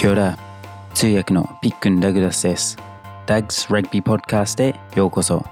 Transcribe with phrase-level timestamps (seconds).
[0.00, 0.38] キョラ
[0.94, 2.78] 通訳のピックン・ダグラスです。
[3.26, 5.44] ダグス・ラグビー・ポッドキャストへようこそ。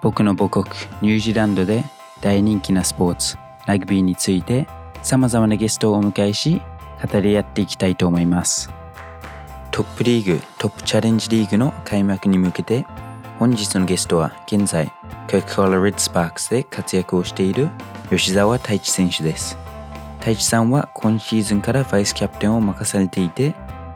[0.00, 0.64] 僕の母国
[1.02, 1.84] ニュージーランドで
[2.22, 3.36] 大人気なスポーツ、
[3.66, 4.66] ラグビーについて
[5.02, 6.62] 様々なゲストをお迎えし、
[7.12, 8.70] 語り合っていきたいと思います。
[9.70, 12.86] トップリーグ、トップチャレンジリーグの開幕に向けて、
[13.38, 14.90] 本日のゲストは現在、
[15.30, 17.68] コカ・コーラ・レッドスパークスで活躍をしている
[18.08, 19.58] 吉沢太一選手です。
[20.20, 23.54] 太一さんは今シーズンからバイスキャプテンを任されていて、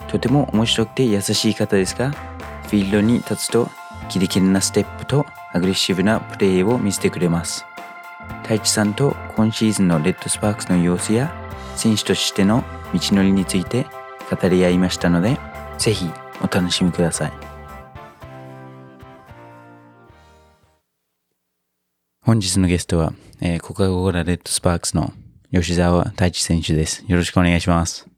[0.09, 2.11] とても面白くて優しい方ですが、
[2.63, 3.69] フィールドに立つと
[4.09, 7.67] キレキレなステップとアグレッシブなプレーを見せてくれます。
[8.43, 11.31] 太一さんと今シーズンのレッドスパークスの様子や
[11.77, 12.65] 選手としての
[12.95, 13.87] 道のりについて
[14.31, 15.39] 語り合いましたので、
[15.77, 17.33] ぜひお楽しみください。
[22.23, 25.13] 本日のゲストは、えーコカ・コーラレッドスパークスの
[25.55, 27.05] 吉沢太一選手です。
[27.07, 28.09] よろしくお願いします。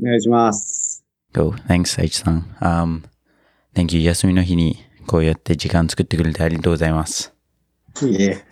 [0.00, 1.04] お願いします。
[1.32, 1.50] Go.
[1.66, 2.56] Thanks, 太一さん。
[2.60, 3.02] Um,
[3.74, 4.04] thank you.
[4.04, 4.76] 休みの日に
[5.08, 7.34] こうやって時間作ってくれてありがとうございます。
[8.00, 8.44] いえ。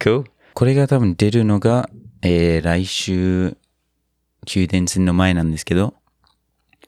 [0.00, 0.24] Cool.
[0.54, 1.88] これが多分出るのが、
[2.22, 3.56] えー来週、
[4.52, 5.94] 宮殿戦の前なんですけど、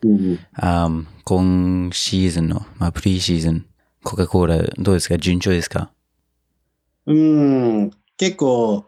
[0.03, 3.67] うん、um, 今シーズンの、まあ、プリーシーズン、
[4.03, 5.93] コカ・コーラどうですか順調ですか
[7.07, 8.87] うん、結構、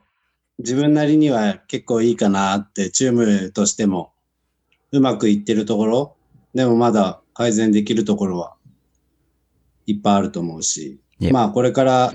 [0.59, 4.13] 自分なりには結構いいかなって、チームとしても、
[4.93, 6.17] うまくいってるところ、
[6.55, 8.57] でもまだ改善できるところは
[9.87, 10.99] いっぱいあると思うし.
[11.31, 12.15] まあこれから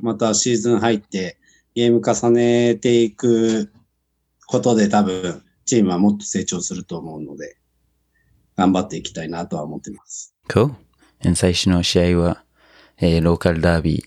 [0.00, 1.38] またシーズン入って
[1.74, 3.70] ゲーム重ねていく
[4.46, 7.56] ことで多分チームはもっと成長すると思うので、
[8.56, 10.34] 頑張っていきたいなとは思ってます。
[10.48, 10.74] Cool.
[11.24, 12.42] And 最初の試合は、
[12.98, 14.04] えーローカルダービ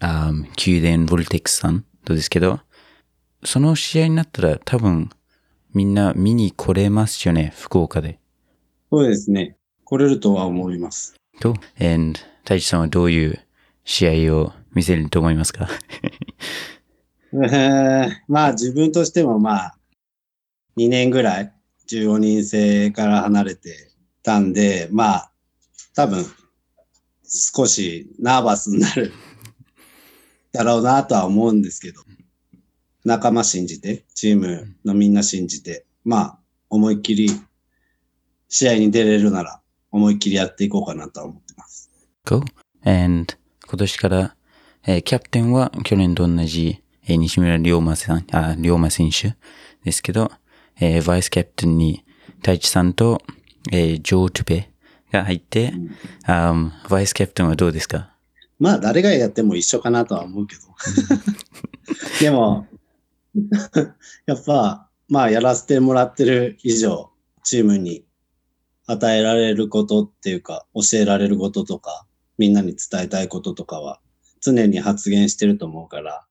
[0.00, 2.60] ー、um, 宮殿ボルテックスさんとですけど、
[3.44, 5.10] その試合になったら多分
[5.74, 8.18] みんな見に来れますよね、福岡で。
[8.90, 9.56] そうですね。
[9.84, 11.14] 来れるとは思います。
[11.40, 11.54] Cool.
[11.80, 13.40] And 太一さんはどういう
[13.84, 15.68] 試合を見せると思いますか？
[17.32, 19.78] え ーまあ自分としてもまあ、
[20.76, 21.52] 2年ぐらい
[21.88, 23.90] 15人制から離れて
[24.22, 25.32] たんで、まあ、
[25.94, 26.24] 多分
[27.24, 29.12] 少しナーバスになる
[30.52, 32.02] だろうなとは思うんですけど、
[33.04, 36.38] 仲間信じて、チームのみんな信じて、まあ、
[36.70, 37.30] 思いっきり
[38.48, 41.90] 試合に出れるなら思いっきりやっていこうかなとは思ってます。
[42.24, 42.44] Cool.
[42.84, 43.34] And
[43.68, 44.36] 今年から、
[44.86, 49.34] えーキャプテンは去年と同じ、えー西村龍馬さん、あ、龍馬選手
[49.84, 50.30] ですけど、
[50.80, 52.04] えーバイスキャプテンに
[52.38, 53.20] 太一さんと、
[53.70, 54.70] えージョー・トゥペ
[55.12, 55.72] が入って、
[56.24, 58.10] あーバイスキャプテンはどうですか？
[58.58, 60.62] まあ、誰がやっても一緒かなとは思うけど。
[62.20, 62.66] でも、
[64.26, 67.10] やっぱ、まあ、やらせてもらってる以上、
[67.42, 68.04] チームに
[68.86, 72.06] 与えられることっていうか、教えられることとか、
[72.38, 74.00] みんなに伝えたいこととかは、
[74.40, 76.26] 常に発言してると思うから、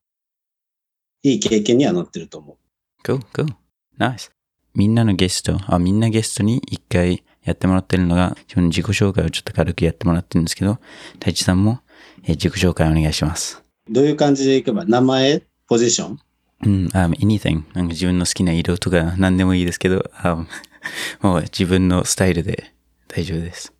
[1.22, 2.56] いい経験にはなってると思う。
[3.04, 3.54] Cool, cool.
[3.98, 4.30] Nice.
[4.74, 10.78] みんなのゲスト、あ、みんなゲストに一回やってもらってるのが、自分の自己紹介をちょっと軽くやってもらってるんですけど、
[11.14, 11.80] 太一さんも、
[12.24, 13.62] えー自己紹介お願いします。
[13.88, 16.18] どういう感じでいけば、名前ポジション？
[16.64, 17.62] うん、um, anything.
[17.74, 20.46] なんか自分の好きな色とか何でもいいですけど、um,
[21.20, 22.72] もう自分のスタイルで
[23.08, 23.72] 大丈夫です。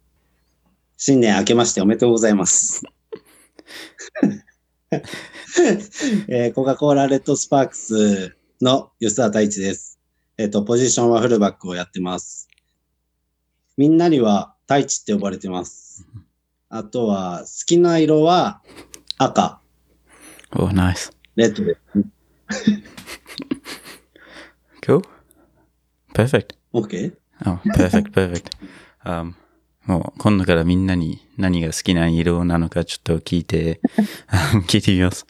[0.97, 2.83] 新年明けましておめでとうございます。
[6.29, 9.99] えーコカ・コーラレッドスパークスの吉沢太一です。
[10.39, 12.49] えっ、と、ポジションはフルバックをやってます。
[13.77, 16.07] みんなには太一って呼ばれてます。
[16.69, 18.63] あとは、好きな色は
[19.19, 19.61] 赤、
[20.55, 21.13] Oh, nice.
[21.37, 22.22] レッドです。
[24.85, 25.03] Cool.
[26.15, 26.57] Perfect.
[26.73, 27.13] OK?
[27.47, 28.51] Oh, perfect, perfect.
[29.05, 29.35] Um,
[29.87, 33.81] もう今度からみんなに何が好きな色なのかちょっと聞いて、
[34.55, 35.27] um, 聞いてみます。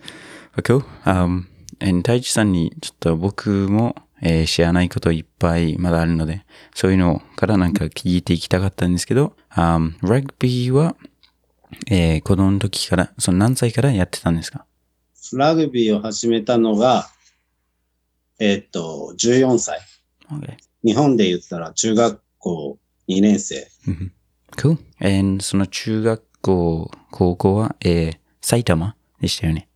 [0.56, 0.80] Cool.
[1.04, 1.44] Um,
[1.80, 10.96] and 太一さんにちょっと僕も、えー知らないこといっぱいまだあるので、そういうのからなんか聞いていきたかったんですけど、um, ラグビーは、
[11.90, 14.64] えー子供の時から、その何歳からやってたんですか？
[15.34, 17.08] ラグビーを始めたのが、
[18.44, 19.78] えっ、と、14歳。
[20.28, 20.56] ?Okay.
[20.84, 22.78] 日本で言ったら中学校
[23.08, 23.68] 2年生。
[24.56, 24.78] Cool.
[25.00, 29.68] And その中学校、高校は、えー埼玉でしたよね。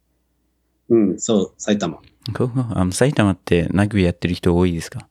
[0.89, 2.01] うん、そう、埼玉。
[2.33, 2.49] Cool.
[2.75, 5.09] Um, 埼玉ってラグビーやってる人多いですか？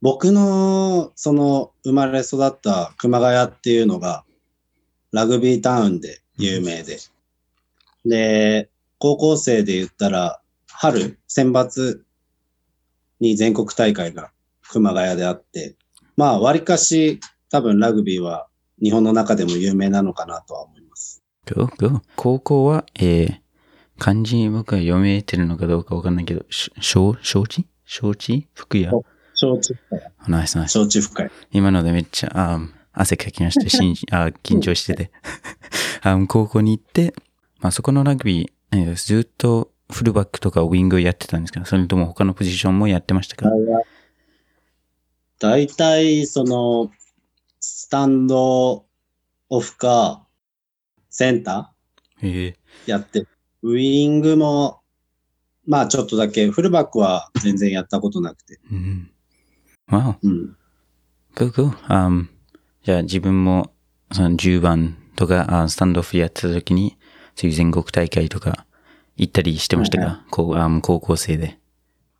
[0.00, 4.24] 僕の、その、生まれ育った熊谷っていうのが、
[5.12, 6.98] ラグビータウンで有名で。
[8.04, 8.68] で、
[8.98, 12.00] 高校生で言ったら、春、選抜
[13.22, 14.32] に全国大会が
[14.68, 15.76] 熊谷であって、
[16.16, 17.20] まあ、割かし
[17.50, 18.48] 多分ラグビーは
[18.82, 21.22] 日本の中でも有名なのかなとは思います。
[21.46, 22.02] Go, go.
[22.16, 23.40] 高校は、えー、
[23.98, 28.90] 漢字僕は読めてるのかどうかわかんないけど、し承承知承知福屋
[29.34, 30.00] 承知深い。
[30.28, 30.72] ナイスナイス。
[30.72, 31.30] 承知深い。
[31.52, 33.68] 今のでめっちゃ、あー汗かきました。
[33.68, 35.10] しん あー緊張してて。
[36.02, 37.14] あー高校に行って、
[37.60, 43.48] まあそこのラグビー、えーずっとフルバックとかウィングをやってたんですかそれとも他のポジションもやってましたか？
[45.38, 46.90] 大体、その、
[47.60, 48.84] スタンド
[49.48, 50.24] オフか、
[51.10, 51.72] センタ
[52.22, 53.26] ええーやって、
[53.62, 54.80] ウィングも、
[55.66, 58.60] まあちょっとだけ、フルバックは全然やったことなくて。
[58.70, 59.10] うん。
[59.88, 60.26] わお。
[60.26, 60.56] うん。
[61.34, 61.72] Go, go.
[62.84, 63.72] じゃあ自分も
[64.10, 66.96] その10番とかスタンドオフやってた時に、
[67.34, 68.66] そういう全国大会とか
[69.16, 71.58] 行ったりしてましたか、はいこうあー高校生で。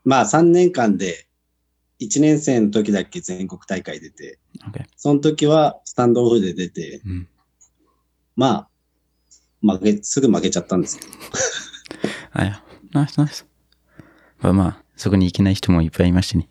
[0.05, 1.27] まあ3年間で、
[2.01, 4.39] 1年生の時だけ全国大会出て。
[4.97, 7.29] その時はスタンドオフで出て、うん。
[8.35, 8.69] ま
[9.63, 11.13] あ、負け、すぐ負けちゃったんですけど。
[12.33, 13.47] あ、いや、ナイスナイス。
[14.41, 16.49] まあまあ、そこに行けない人もいっぱいいましたね。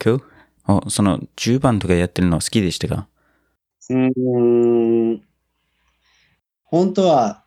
[0.00, 0.22] Cool.
[0.66, 3.08] お、その10番とかやってるの好きでしたか？
[3.90, 5.22] うーん。
[6.64, 7.44] 本当は、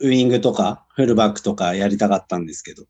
[0.00, 2.84] ウイングとか、フルバックとかやりたかったんですけど、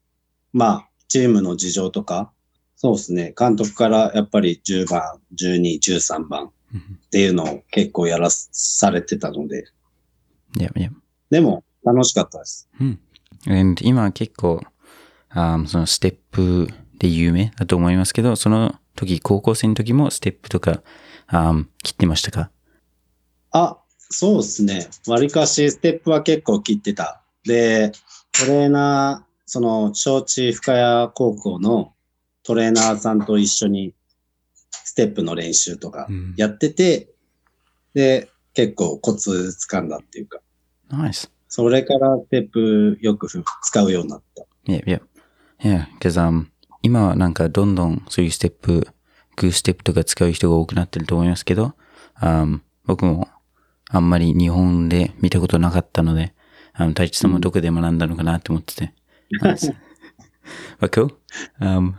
[0.53, 2.33] まあ、チームの事情とか、
[2.77, 9.67] そうですね、監督からやっぱり10番、12、13番うんっていうのを結構やらされてたので、
[10.59, 10.91] いやいや。
[11.31, 12.69] でも楽しかったです。
[12.81, 13.01] うん。
[13.47, 14.61] And 今結構、
[15.31, 16.69] あーそのステップ
[16.99, 20.83] で有名だと思いますけど、その時、高校生の時もステップとか、
[21.29, 22.51] あー切ってましたか？
[23.53, 23.79] あ、
[24.11, 24.89] そうですね。
[25.07, 27.23] 割かしステップは結構切ってた。
[27.45, 27.93] で、
[28.33, 31.93] トレーナー、その、小地深谷高校の
[32.43, 33.95] トレーナーさんと一緒に
[34.71, 37.09] ステップの練習とかうんやってて、
[37.95, 40.41] で、結構コツ掴んだっていうか、
[40.89, 41.31] ナイス。
[41.49, 43.29] それからステップよく
[43.63, 44.45] 使うようになった。
[44.67, 45.01] いやいや。
[45.65, 46.47] いや、けど、um,
[46.83, 48.87] 今はなんかどんどんそういうステップ、
[49.37, 51.75] グーステップとか使う人が多くなってると思いますけど、
[52.21, 53.29] um, 僕も
[53.91, 56.35] あんまり日本で見たことなかったので、
[56.73, 58.95] あの、太一さんもどこで学んだのかなって思ってて。
[59.41, 59.75] But
[60.91, 61.15] cool.
[61.61, 61.95] Um,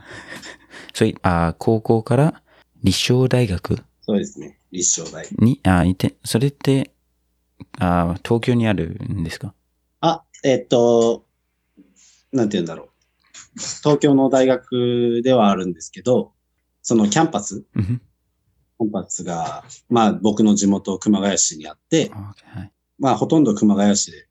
[0.94, 2.42] そういあ高校から
[2.82, 4.58] 立正大学そうですね。
[4.72, 5.26] 立正大。
[5.38, 6.92] に、あいて、それって、
[7.78, 9.54] あ東京にあるんですか？
[10.00, 11.24] あ、えっと、
[12.32, 12.88] なんて言うんだろう。
[13.82, 16.32] 東京の大学ではあるんですけど、
[16.82, 17.64] そのキャンパス
[18.80, 18.94] うんふん。
[18.94, 22.10] キャンパスが、まあ僕の地元熊谷市にあって。
[22.98, 24.26] まあほとんど熊谷市で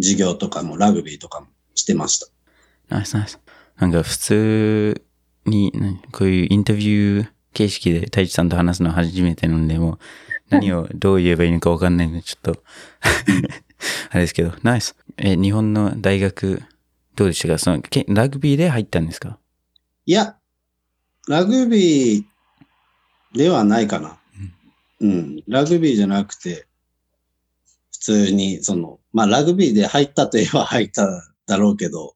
[0.00, 2.26] 授業とかもラグビーとかもしてました。
[2.88, 3.38] nice nice。
[3.76, 5.02] なんか普通
[5.46, 9.98] に、ねこういうインタビュー形式で太一さんと話すのは初めてなので、もう
[10.50, 12.62] 何をどう言えばいいのかわかんないので、ちょっと、
[14.10, 14.94] あれですけど、ナイス。
[15.16, 16.62] え、日本の大学、
[17.16, 17.58] どうでしたか？
[17.58, 19.38] その、けラグビーで入ったんですか？
[20.06, 20.36] いや、
[21.28, 22.24] ラグビー
[23.34, 24.18] ではないかな。
[25.00, 26.66] うん、ラグビーじゃなくて、
[27.92, 31.06] 普通に、その、まあラグビーで入ったといえば入った
[31.46, 32.14] だろうけど、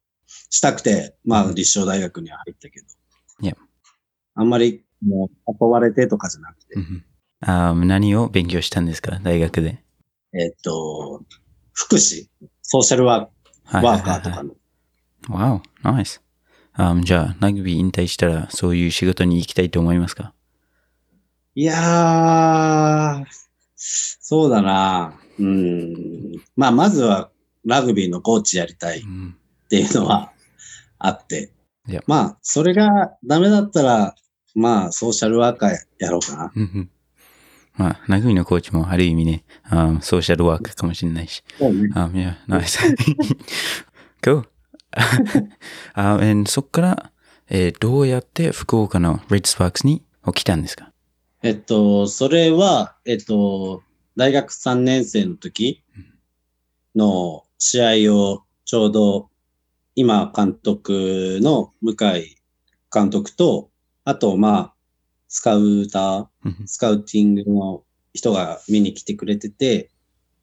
[0.50, 2.86] したくて、まあ立正大学には入ったけど。
[3.40, 3.56] いや。
[4.34, 7.04] あんまり、もう、誘われてとかじゃなくて、うん
[7.40, 9.18] あー何を勉強したんですか？
[9.22, 9.82] 大学で。
[10.32, 11.22] えっと、
[11.72, 12.28] 福祉、
[12.62, 14.54] ソーシャルワーワーカーとかの。
[15.28, 16.22] わお、ナイス。
[16.72, 20.32] あじゃあ、ラグビー引退したら、そういう仕事に行きたいと思いますか？
[21.58, 23.24] いやー、
[23.76, 25.14] そうだな。
[25.38, 26.34] うん。
[26.54, 27.30] まあ、まずは
[27.64, 29.34] ラグビーのコーチやりたいっうん。
[29.70, 30.32] ていうのは
[30.98, 31.50] あって
[31.88, 32.02] いや。
[32.06, 34.14] まあ、それがダメだったら、
[34.54, 36.52] まあ、ソーシャルワーカーやろうかな。
[36.54, 36.90] うんうん
[37.78, 41.42] まあ、ラグビーのコーチもある意味ね、あソーシャルワークかもしれないし。
[41.58, 41.90] そうね。
[41.94, 42.78] あいや、ナイス。
[45.94, 47.12] And そっから、
[47.48, 50.02] えーどうやって福岡のレッドスパークスに
[50.34, 50.90] 来たんですか？
[51.46, 53.84] えっと、それは、えっと、
[54.16, 55.84] 大学3年生の時
[56.96, 59.30] の試合をちょうど
[59.94, 62.36] 今監督の向井
[62.92, 63.70] 監督と、
[64.02, 64.74] あとまあ、
[65.28, 66.66] スカウター、うん。
[66.66, 69.92] スカウティングの人が見に来てくれてて、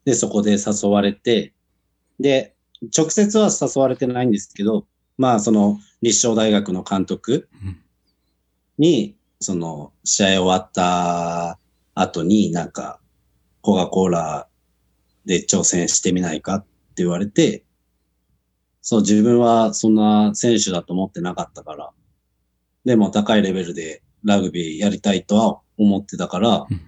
[0.06, 1.54] で、そこで誘われて、
[2.18, 2.56] で、
[2.98, 7.82] 直接は誘われてないんですけど、まあ、その立正大学の監督うん。
[8.78, 11.60] に、その試合終わった
[11.94, 13.00] 後になんか、
[13.62, 14.48] コカ・コーラ
[15.26, 16.68] で挑戦してみないかって
[17.04, 17.64] 言われて、
[18.82, 21.92] そう、自分はそんな選手だと思ってなかったから、
[22.84, 26.82] でも高いレベルでラグビーやりたいとは思ってたから、うん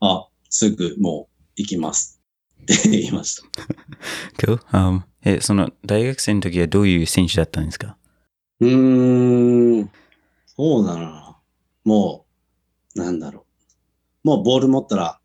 [0.00, 2.20] あ、すぐもう行きます
[2.62, 3.48] って言いました。
[4.38, 4.58] Cool.
[4.72, 7.96] Um, え、その大学生の時はどういう選手だったんですか？
[8.60, 9.90] うーん、
[10.46, 11.27] そうだな。
[11.88, 12.26] も
[12.94, 13.46] う、なんだろ
[14.24, 14.28] う。
[14.28, 15.20] もうボール持ったら、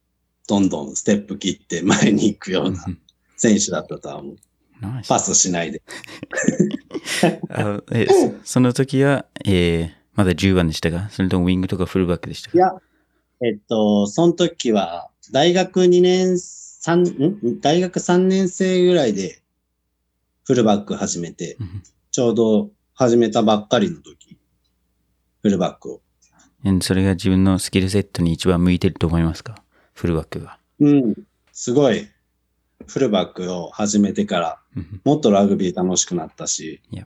[0.48, 2.86] どんどんステップ切って前に行くような
[3.36, 4.36] 選手だったとは思う。
[5.08, 5.82] パスしないで。
[7.50, 11.10] あえそその時は、えーまだ10番でしたか？
[11.10, 12.58] それともウィングとかフルバックでしたか？
[12.58, 12.70] いや、
[13.42, 17.60] えっと、その時は、大学2年、三ん？
[17.62, 19.42] 大学3年生ぐらいで、
[20.44, 24.38] フルバック始めて、うんちょうど始めたばっかりの時、
[25.42, 26.02] フルバックを。
[26.66, 29.56] えそれが自分のスキルセットに一番向いてると思いますか？
[29.94, 30.58] フルバックが。
[30.80, 31.14] うん。
[31.52, 32.08] すごい、
[32.88, 37.06] フルバックを始めてから、うんもっとラグビー楽しくなったし Yeah.、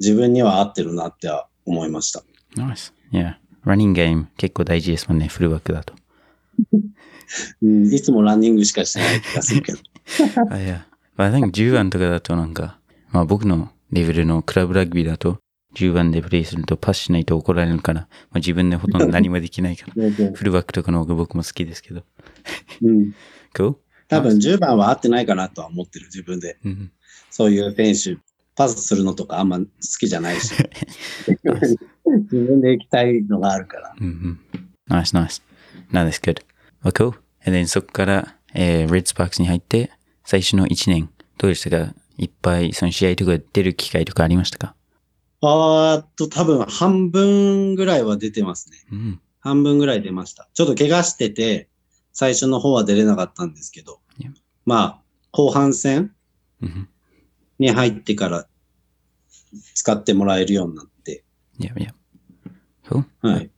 [0.00, 2.22] 自分には合ってるなっては思いました。
[2.56, 2.92] ナイス。
[3.12, 5.94] いや、ランニングゲーム結構大事ですもんね、フルバックだと。
[7.62, 9.78] うん、いつもランニングしかしてない気がするけど。
[10.50, 10.86] あ、いや。
[11.16, 12.78] まあ、I think 10番とかだとなんか、
[13.10, 15.38] まあ僕のレベルのクラブラグビーだと、
[15.74, 20.10] 10番でプレイするとパスしないと怒られるから、まあ、自分でほとんど何もできないから。
[20.34, 22.04] フルバックとかの方が僕も好きですけど。
[22.82, 23.14] うん、
[23.54, 23.76] Cool?
[24.08, 26.58] 多分10番は合ってないかなとは思ってる、自分で。
[26.64, 26.92] うん。
[27.30, 28.20] そういう選手、
[28.54, 29.66] パスするのとかあんま好
[29.98, 30.54] きじゃないし。
[31.26, 33.94] 自分で行きたいのがあるから。
[34.00, 34.40] うんうん。
[34.88, 35.42] Nice, nice.
[35.90, 36.42] No, that's good.
[36.82, 37.14] Well, cool.
[37.46, 39.90] And then そこから、えー、レッツパークスに入って、
[40.24, 41.94] 最初の1年、どうでしたか？
[42.16, 44.76] いっぱいその試合とか出る機会とかありましたか？
[45.46, 48.78] あーっと、多分半分ぐらいは出てますね。
[48.92, 49.20] うん。
[49.40, 50.48] 半分ぐらい出ました。
[50.54, 51.68] ちょっと怪我してて、
[52.12, 54.00] 最初の方は出れなかったんですけど
[54.64, 56.12] まあ、後半戦
[56.62, 56.88] うん。
[57.58, 58.46] に入ってから
[59.74, 61.24] 使ってもらえるようになって、
[61.58, 61.92] Yeah, yeah.
[62.88, 63.04] Cool.
[63.20, 63.50] はい。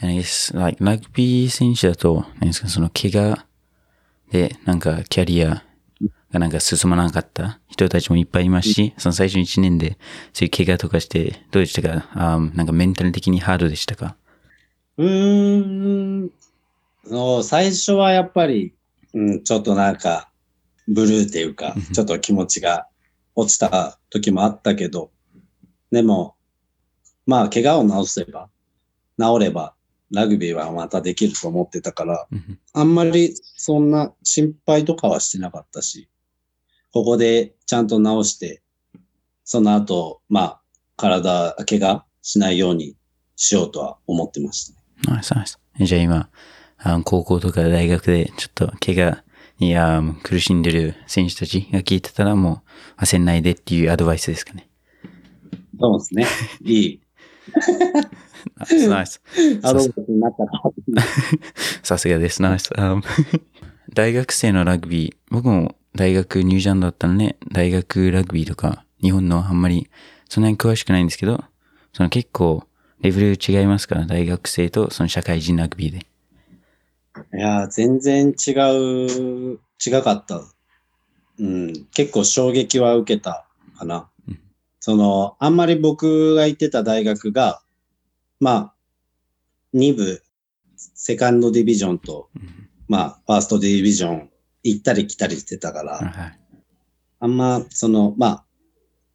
[0.00, 3.46] And I guess, like, ラグビー選手だと、何ですか、その怪我
[4.30, 5.64] で、なんか、キャリア
[6.32, 9.98] がなんか進まなかった人たちもいっぱいいますし、その最初1年で、
[10.32, 12.08] そういう怪我とかして、どうでしたか？
[12.12, 14.16] あーなんかメンタル的にハードでしたか？
[14.96, 16.30] うーん。
[17.06, 18.74] の最初はやっぱり、
[19.14, 20.30] うん、ちょっとなんか、
[20.88, 22.88] ブルーっていうかうん、ちょっと気持ちが
[23.34, 25.10] 落ちた時もあったけど、
[25.90, 26.34] でも、
[27.26, 28.48] まあ、怪我を治せば、
[29.18, 29.74] 治れば、
[30.10, 32.58] ラグビーはまたできると思ってたから、うん。
[32.72, 36.08] あんまりそんな心配とかはしてなかったし、
[36.92, 38.62] ここでちゃんと治して、
[39.44, 40.60] その後、まあ、
[40.96, 42.96] 体、怪我しないように
[43.36, 44.78] しようとは思ってましたね。
[45.06, 45.58] ナイスナイス。
[45.80, 46.28] じゃあ今、
[46.78, 49.22] あ高校とか大学でちょっと怪我
[49.58, 52.62] にあー苦しんでる選手たちが聞いてたらも
[52.98, 54.68] う焦んないでっていうアドバイスですかね。
[55.80, 56.26] そうですね。
[56.62, 57.00] いい
[58.56, 59.20] ナイスナイス。
[59.62, 60.70] アドバイスになったか。
[61.82, 62.42] さすがです。
[62.42, 62.70] ナイス。
[62.78, 63.00] あ
[63.94, 69.90] 大学生のラグビー、僕も大学ニュージャンだったので、大学ラグビーとか、日本のあんまり
[70.28, 71.42] そんなに詳しくないんですけど、
[71.92, 72.62] その結構
[73.00, 76.06] レベル違いますから、大学生とその社会人ラグビーで。
[77.36, 80.40] いやー、全然違う、違かった。
[81.40, 84.40] うん、結構衝撃は受けたかなうん。
[84.78, 87.60] その、あんまり僕が行ってた大学が、
[88.38, 88.74] まあ、
[89.74, 90.22] 2部、
[90.76, 94.30] セカンドディビジョンと、うんまあ、ファーストディビジョン
[94.62, 96.38] 行ったり来たりしてたから、はい。
[97.20, 98.44] あんま、その、まあ、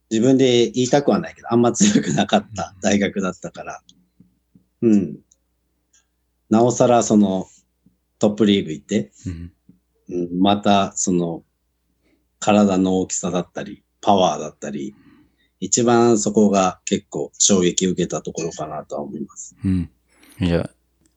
[0.09, 3.81] 自分で言いたくはないけど、あんま強くなかった大学だったから、
[4.81, 5.19] うん。
[6.49, 7.47] なおさら、その、
[8.19, 9.53] トップリーグ行って、うん
[10.09, 11.43] うん、また、その、
[12.39, 14.93] 体の大きさだったり、パワーだったり、
[15.59, 19.55] 一番そこが結構衝撃受けたところかなとは思います。
[19.63, 19.89] うん。
[20.41, 20.69] じゃあ、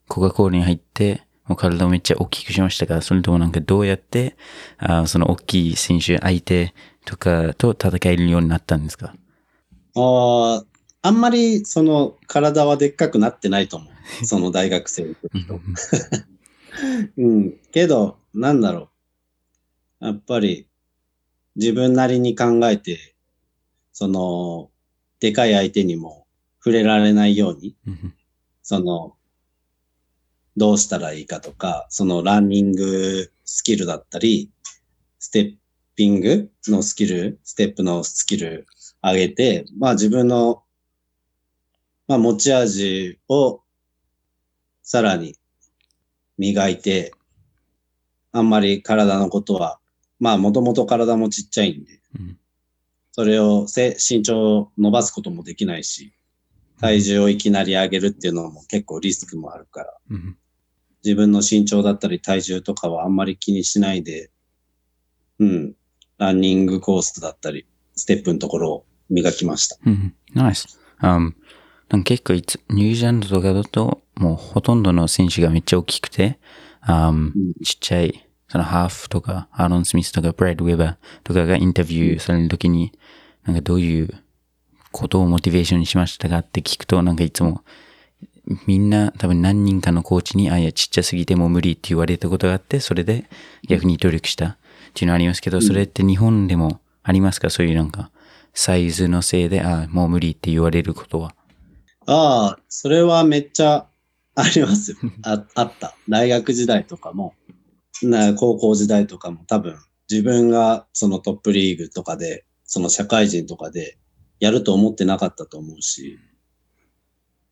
[0.06, 4.36] コカ・コーラに入って、もう体をめっちゃ大きくしましたが、それともなんかどうやって、
[4.78, 6.74] あその大きい選手、相手
[7.04, 9.14] とかと戦えるようになったんですか？
[9.94, 10.64] ああ、
[11.02, 13.92] あんまりその体はでっかくなってないと思う。
[14.26, 15.60] その大学生の時と。
[17.16, 17.56] うん。
[17.72, 18.90] けど、なんだろ
[20.00, 20.06] う。
[20.06, 20.68] やっぱり、
[21.56, 23.14] 自分なりに考えて、
[23.92, 24.70] その、
[25.20, 26.26] でかい相手にも
[26.58, 28.14] 触れられないように、うん
[28.62, 29.15] その、
[30.56, 34.50] どうしたらいいかとか、そのランニングスキルだったり、
[35.18, 35.54] ステッ
[35.94, 38.66] ピングのスキル、ステップのスキル
[39.02, 40.62] 上げて、まあ自分の、
[42.08, 43.62] まあ持ち味を
[44.82, 45.36] さらに
[46.38, 47.12] 磨いて、
[48.32, 49.78] あんまり体のことは、
[50.18, 52.38] まあもともと体もちっちゃいんで、うん
[53.16, 56.12] それをせ身長を伸ばすこともできないし、
[56.78, 60.36] 体重をいきなり上げるっていうのも結構リスクもあるから、うん。
[61.06, 64.32] 自分の身長だったり体重とかはあんまり気にしないで、
[65.38, 65.74] うん、
[66.18, 69.76] ランニングコースだったり、ステップのところを磨きました。
[69.86, 70.14] うん。
[70.34, 70.80] ナイス。
[71.00, 71.34] Um,
[71.88, 76.40] なんか結構いつ、ニュージーランドとかだと、もうほとんどの選手がめっちゃ大きくて、
[76.84, 77.30] um,
[77.62, 82.90] ちっちゃい、そのハーフとか、アーロン・スミスとか、ブラッド・ウェバーとかがインタビューされるときに、
[83.44, 84.10] なんかどういう
[84.90, 87.62] ことをモチベーションにしましたかって聞くと、なんかいつも、
[88.66, 93.28] みんな多分何人かのコーチに、あ、いや、ちっちゃすぎてもう無理って言われたことがあって、それで
[93.68, 94.56] 逆に努力したっ
[94.94, 97.50] ていうのはありますけど、それって日本でもありますか？
[97.50, 98.10] そういうなんか、
[98.54, 101.34] サイズのせいで、あ、もう無理って言われることは。
[102.06, 103.86] ああ、それはめっちゃ
[104.36, 104.96] ありますよ。
[105.22, 105.96] ああった。
[106.08, 107.34] 大学時代とかも、
[108.02, 109.76] な高校時代とかも多分
[110.08, 113.98] 自分がそのトップリーグとかで、その社会人とかで
[114.38, 116.18] やると思ってなかったと思うし、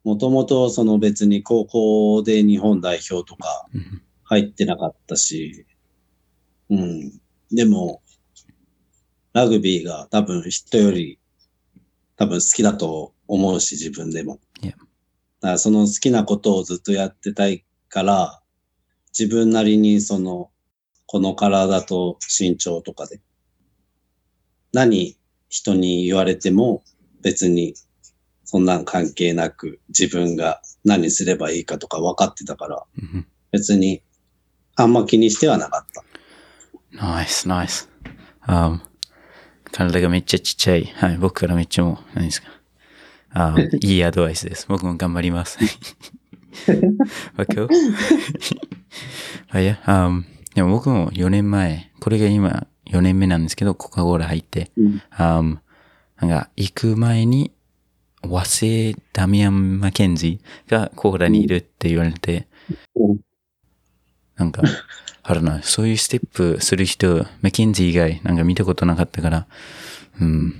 [0.04, 5.66] もともとその別に高校で日本代表とかうん入ってなかったし、
[6.70, 7.20] うん。
[7.52, 8.02] でも、
[9.32, 11.18] ラグビーが多分人より
[12.16, 14.40] 多分好きだと思うし、自分でも。
[14.62, 14.76] だか
[15.52, 18.40] らその好きなことをずっとやってたいから、
[19.16, 20.50] 自分なりにその、
[21.06, 23.20] この体と身長とかで、
[24.73, 25.18] 何
[25.50, 26.82] 人に言われても
[27.23, 27.75] 別に
[28.45, 34.03] そんなん関係なく自分が何すればいいかとか分かってたから、うん別に
[34.75, 37.07] あんま気にしてはなかった。
[37.07, 37.89] ナイス、ナイス。
[38.49, 38.81] Um,
[39.71, 40.87] 体がめっちゃちっちゃい。
[40.87, 42.49] はい、僕からめっちゃもう、何ですか。
[43.31, 44.67] あ いいアドバイスです。
[44.69, 45.59] 僕も頑張ります。
[47.37, 47.69] わかる
[49.51, 50.25] あ いや、um,
[50.55, 55.03] でも僕も4年前、これが今4年目なんですけど、コカ・コーラ入って、うん。
[55.17, 55.59] um,
[56.21, 57.53] なんか行く前に、
[58.28, 62.47] 和製ダミアン・マケンジーがコーラにいるって言われて、
[64.37, 64.63] なんか、
[65.23, 69.47] あるな、そういうステップする人、マケンジー以外なんか見たことなかったから、
[70.21, 70.54] うん、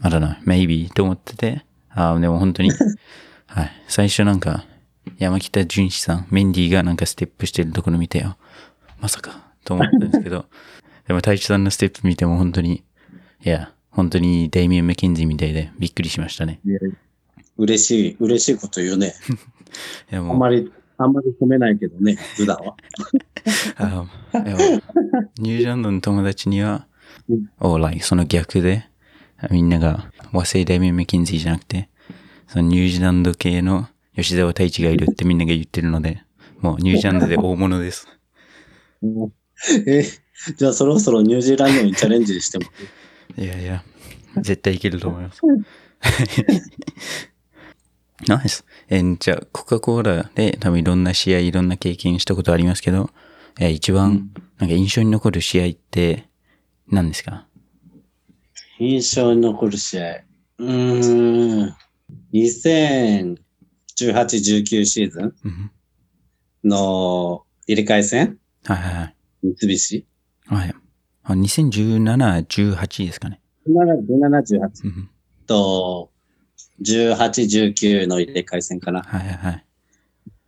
[0.00, 2.70] あるな、maybe と思ってて、あでも本当に、
[3.46, 4.64] はい、最初なんか、
[5.18, 8.36] 山北淳史さん、メンディーがなんかステップしてるところ見て、あ
[9.00, 10.46] まさか、と思ったんですけど、
[11.06, 12.82] でも太一さんのステップ見ても本当に、
[13.44, 16.58] いや、本当にデイミアン・マケンジーみたいでびっくりしましたね。
[17.58, 19.12] 嬉しい、嬉しいこと言うね。
[20.10, 22.76] いやもうあんまり、あんまり褒めないけどね、普段は。
[25.38, 26.86] ニュージーランドの友達には
[27.28, 28.86] うん、お like その逆で、
[29.50, 31.90] みんなが和製ダイメン・メキンジーじゃなくて、
[32.48, 33.86] そのニュージーランド系の
[34.16, 36.22] 吉沢太一がいるってみんなが言ってるので、
[36.60, 38.08] もうニュージーランドで大物です。
[39.86, 40.04] え、
[40.56, 42.64] じゃあそろそろニュージーランドにチャレンジしても
[43.36, 43.84] いやいや、
[44.42, 45.40] 絶対いけると思います。
[48.26, 48.64] ナイス。
[48.88, 53.10] えーじゃあ、コカ・コーラで多分いろんな試合、いろんな経験したことありますけど、
[53.58, 56.28] えー一番なんか印象に残る試合って
[56.88, 57.46] 何ですか？
[58.78, 60.16] 印象に残る試合。
[60.58, 61.74] うーん。
[63.96, 65.70] 2018-19シーズンうん
[66.62, 68.38] の入れ替え戦？
[68.64, 69.14] はいはいはい。
[69.42, 70.06] 三菱？
[70.46, 70.74] はい。
[71.22, 73.39] あ2017、18ですかね。
[73.68, 75.10] ?17、18うん
[75.50, 76.10] と、
[76.82, 77.16] 18、
[77.74, 79.02] 19の入れ替え戦かな。
[79.02, 79.64] はいはいはい。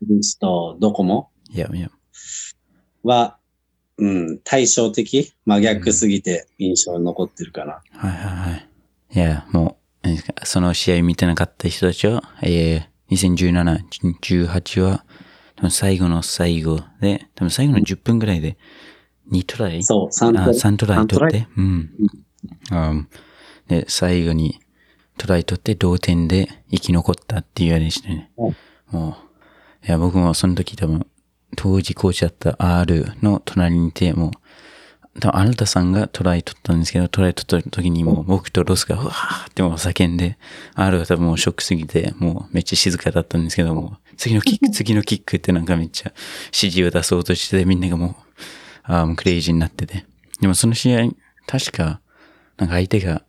[0.00, 1.90] 三菱とドコモいやいや。
[3.02, 3.38] は、
[3.98, 7.82] うん、対照的真逆すぎて印象に残ってるかな。
[7.90, 8.68] はいはいはい。
[9.14, 15.04] いや、もう、その試合見てなかった人たちは、えー、2017、18は、
[15.56, 18.56] 多分最後の最後で、多分最後の10分ぐらいで、
[19.30, 19.82] 2トライ？
[19.82, 20.54] そう、3あトライ。
[20.54, 21.90] 3トライ三取って、うん。
[22.70, 23.08] うん
[23.68, 24.60] で、最後に
[25.18, 28.30] トライ取って同点で生き残ったっていうあれでしたね。
[28.36, 28.56] うん
[28.92, 29.16] も
[29.82, 31.06] う、いや、僕もその時多分、
[31.56, 40.38] 当時コーチだった R の隣にいて、もう、多分、アルタさんがトライ取ったんですけど、トライ取った時にもう僕とロスが、うわーってもう叫んで、
[40.74, 46.12] R が多分もうショックすぎて、もうめっちゃ静かだったんですけども、次のキック、次のキックってなんかめっちゃ
[46.48, 48.14] 指示を出そうとしてて、みんながもう、
[48.84, 50.04] あーもう crazy になってて。
[50.40, 51.08] でもその試合、
[51.46, 52.01] 確か、
[52.62, 53.24] なんか相手が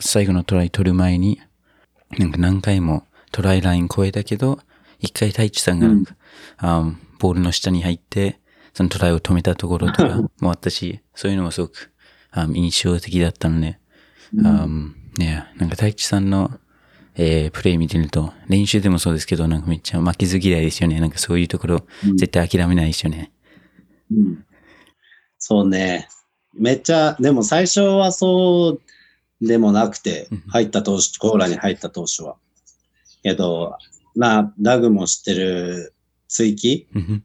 [0.00, 1.38] 最後のトライ取る前に、
[2.18, 4.58] なんか何回もトライライン超えたけど、
[5.00, 6.16] 一回太一さんがなんか、
[6.56, 8.40] あーボールの下に入って、
[8.72, 11.92] そのトライを止めたところとか もあったし、そういうのもすごく
[12.30, 13.78] あー印象的だったので、
[14.38, 16.58] あーね、なんか太一さんの、
[17.16, 21.00] えープレイ見てると、練習でもそうですけど、なんかめっちゃ負けず嫌いですよね。
[21.00, 23.30] なんかそういうところ、絶対諦めないですよね。
[24.10, 24.44] うん
[25.38, 26.08] そうね。
[26.54, 28.78] めっちゃ、でも最初はそ
[29.42, 32.36] うでもなくてうん、入った投手、コーラに入った投手は。
[33.22, 33.76] けど、
[34.14, 35.94] まあ、ダグも知ってる
[36.28, 37.24] 追記うん。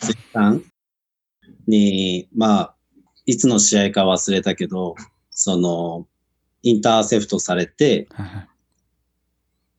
[0.00, 0.64] 追記さん
[1.66, 2.74] に、まあ、
[3.26, 4.94] いつの試合か忘れたけど、
[5.30, 6.06] その、
[6.62, 8.08] インターセプトされて、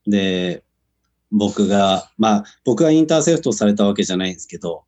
[0.05, 0.63] で、
[1.31, 4.83] 僕が、まあ、僕がインターセプトされたわけじゃないんですけど、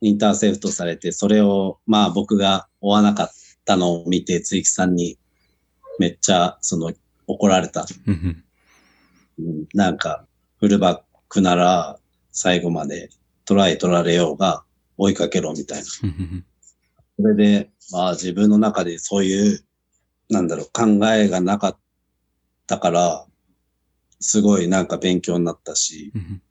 [0.00, 3.30] インターセプトされて、それを、まあ僕が追わなかっ
[3.64, 5.18] たのを見て、ついきさんに
[5.98, 6.92] めっちゃ、その、
[7.26, 7.86] 怒られた。
[9.74, 10.26] なんか、
[10.58, 11.98] フルバックなら、
[12.30, 13.10] 最後まで
[13.44, 14.64] トライ取られようが
[14.96, 15.84] 追いかけろみたいな。
[16.04, 16.44] うん
[17.18, 19.64] それで、まあ自分の中でそういう、
[20.30, 21.78] なんだろう、考えがなかっ
[22.66, 23.26] たから、
[24.18, 26.42] すごいなんか勉強になったし、うん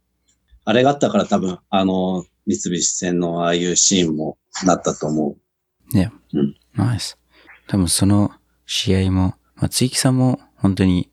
[0.64, 5.36] あれがあったから多分、あの、三菱戦のああいうシーンもなったと思
[5.92, 7.18] ね、うんナイス。
[7.68, 8.32] 多分その
[8.66, 11.10] 試合も、まあ、ついきさんも本当に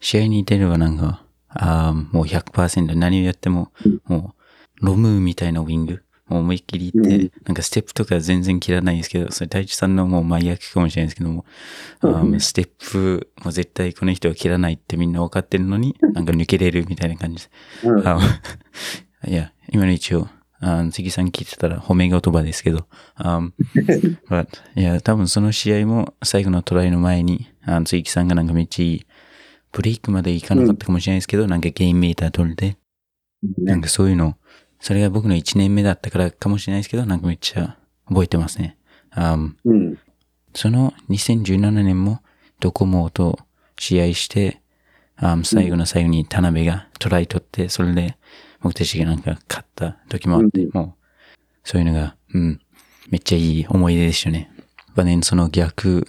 [0.00, 3.72] 試合に出ればなんか、あーもう100%何をやっても、
[4.06, 4.34] も
[4.80, 11.44] うロムみたいなウィング、もう思いっきりいって、うんなんかステップとか全然切らないんですけど、それ大地さんのもう真逆かもしれないですけども、
[12.02, 17.48] うんステップも絶対この人は切らないってみんな分かってるのに、なんか抜けれるみたいな感じ
[17.82, 17.92] でう。
[17.92, 18.06] うん。
[18.06, 18.20] あ
[19.26, 20.28] いや、今の一応、
[20.60, 23.40] あ次さん聞いてたら褒め言葉ですけど、あ
[24.28, 24.46] but
[24.76, 29.06] いや、多分その試合も最後のトライの前に、あ次さんがなんかめっちゃいい、
[29.72, 32.76] ブレイクまでいかなかったかもしれないですけど、なんかゲームメーター取れて、
[33.58, 34.36] なんかそういうの、
[34.80, 38.76] それが僕の1年目だったからかもしれないですけど、なんかめっちゃ覚えてますね。
[39.12, 39.98] あうん。
[40.54, 42.20] その2017年も
[42.58, 43.38] ドコモと
[43.78, 44.60] 試合して、
[45.16, 48.16] あ最後の最後に田辺がトライ取って、それで
[48.62, 51.06] 僕たちがなんか勝った時もあって、うんもう、
[51.64, 52.60] そういうのが、うん、
[53.10, 54.50] めっちゃいい思い出でしたね。
[54.94, 56.06] まあね、その逆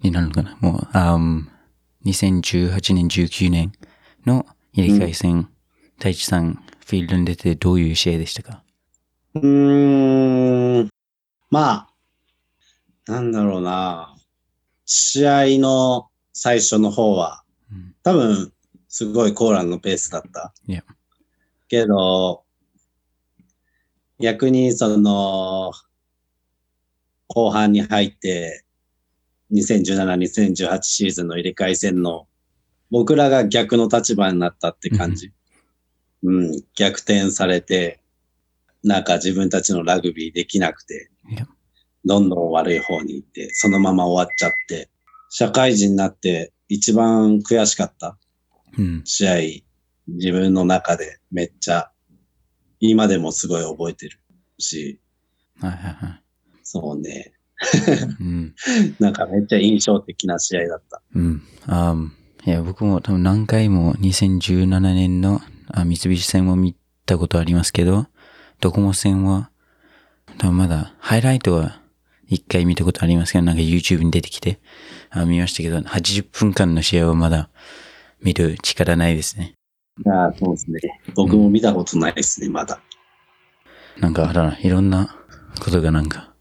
[0.00, 0.56] になるのかな。
[0.60, 1.16] もう、あ
[2.04, 3.72] 2018年、19年
[4.26, 5.48] の入れ替え戦、
[5.96, 8.62] 太一さん、フィールドに出てどういう試合でしたか？
[9.34, 10.88] うーん。
[11.48, 11.88] ま
[13.06, 14.16] あ、なんだろうな。
[14.84, 17.94] 試合の最初の方は、うん。
[18.02, 18.52] 多分、
[18.88, 20.52] すごいコーランのペースだった。
[21.72, 22.44] けど、
[24.20, 25.72] 逆にその、
[27.28, 28.66] 後半に入って、
[29.54, 32.28] 2017、2018シーズンの入れ替え戦の、
[32.90, 35.32] 僕らが逆の立場になったって感じ。
[36.24, 38.02] うん、逆転されて、
[38.84, 41.08] なんか自分たちのラグビーできなくて
[42.04, 44.90] どんどん悪い方に行って、そのまま終わっちゃって、
[45.30, 48.18] 社会人になって一番悔しかった
[48.76, 49.02] うん。
[49.04, 49.62] 試合、
[50.12, 51.90] 自分の中でめっちゃ、
[52.80, 54.18] 今でもすごい覚えてる
[54.58, 55.00] し、
[55.60, 56.22] はいはいはい。
[56.62, 57.32] そうね、
[58.20, 58.54] うん。
[58.98, 61.02] なんかめっちゃ印象的な試合だった。
[61.14, 61.42] うん。
[61.66, 61.94] あ
[62.44, 66.74] いや、僕も多分何回も2017年のあ三菱戦を見
[67.06, 68.06] たことありますけど、
[68.60, 69.50] ドコモ戦は、
[70.38, 71.80] 多分まだ、ハイライトは
[72.26, 74.60] 一回見たことありますけど、なんか YouTube に出てきて、
[75.10, 77.50] あ見ましたけど、80分間の試合はまだ
[78.22, 79.54] 見る力ないですね。
[80.06, 80.80] ああ、そうですね。
[81.14, 82.80] 僕も見たことないですね、まだ。
[83.98, 85.16] なんか、あら、いろんな
[85.60, 86.32] ことがなんか、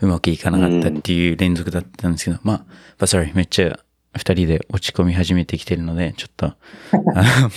[0.00, 2.64] うまくいかなかったっていう連続だったんですけど、まあ、
[2.98, 3.80] but sorry, めっちゃ
[4.16, 6.56] 二人で落ち込み始めてきてるので、ちょっと、あ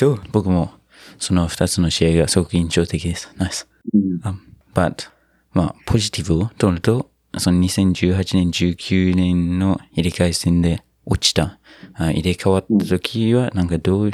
[0.00, 0.72] 今日僕も
[1.18, 3.32] その二つの試合がすごく印象的です。
[3.36, 3.68] ナイス。
[3.92, 4.20] うん。
[4.22, 4.38] Um,
[4.74, 5.08] but,
[5.52, 11.58] まあ、ポジティブを取ると、その2018年、19年の入れ替え戦で落ちた、
[11.94, 14.10] 入れ替わった時は、なんかどう、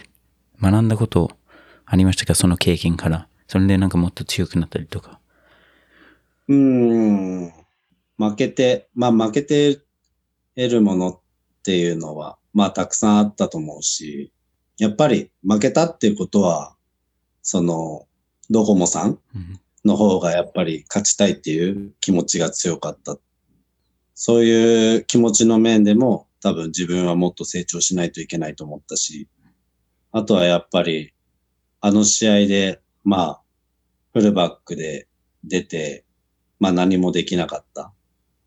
[0.60, 1.30] 学んだこと
[1.86, 2.34] ありましたか？
[2.34, 3.28] その経験から。
[3.46, 5.20] それでなんかもっと強くなったりとか。
[6.48, 7.52] うーん。
[8.18, 9.76] 負けて、まあ負けて
[10.56, 11.20] 得るものっ
[11.62, 14.32] ていうのは、まあたくさんあったと思うし、
[14.78, 16.76] やっぱり負けたっていうことは、
[17.42, 18.06] その、
[18.50, 19.18] ドコモさん
[19.84, 23.18] の方がやっぱり勝ちたいっていう気持ちが強かった。
[24.14, 29.28] そういう気持ちの面でも多分自分はもっと成長しないといけないと思ったし、
[30.12, 31.12] あとはやっぱり
[31.80, 33.42] あの試合で、まあ、
[34.12, 35.08] フルバックで
[35.44, 36.04] 出て、
[36.58, 37.92] まあ何もできなかった。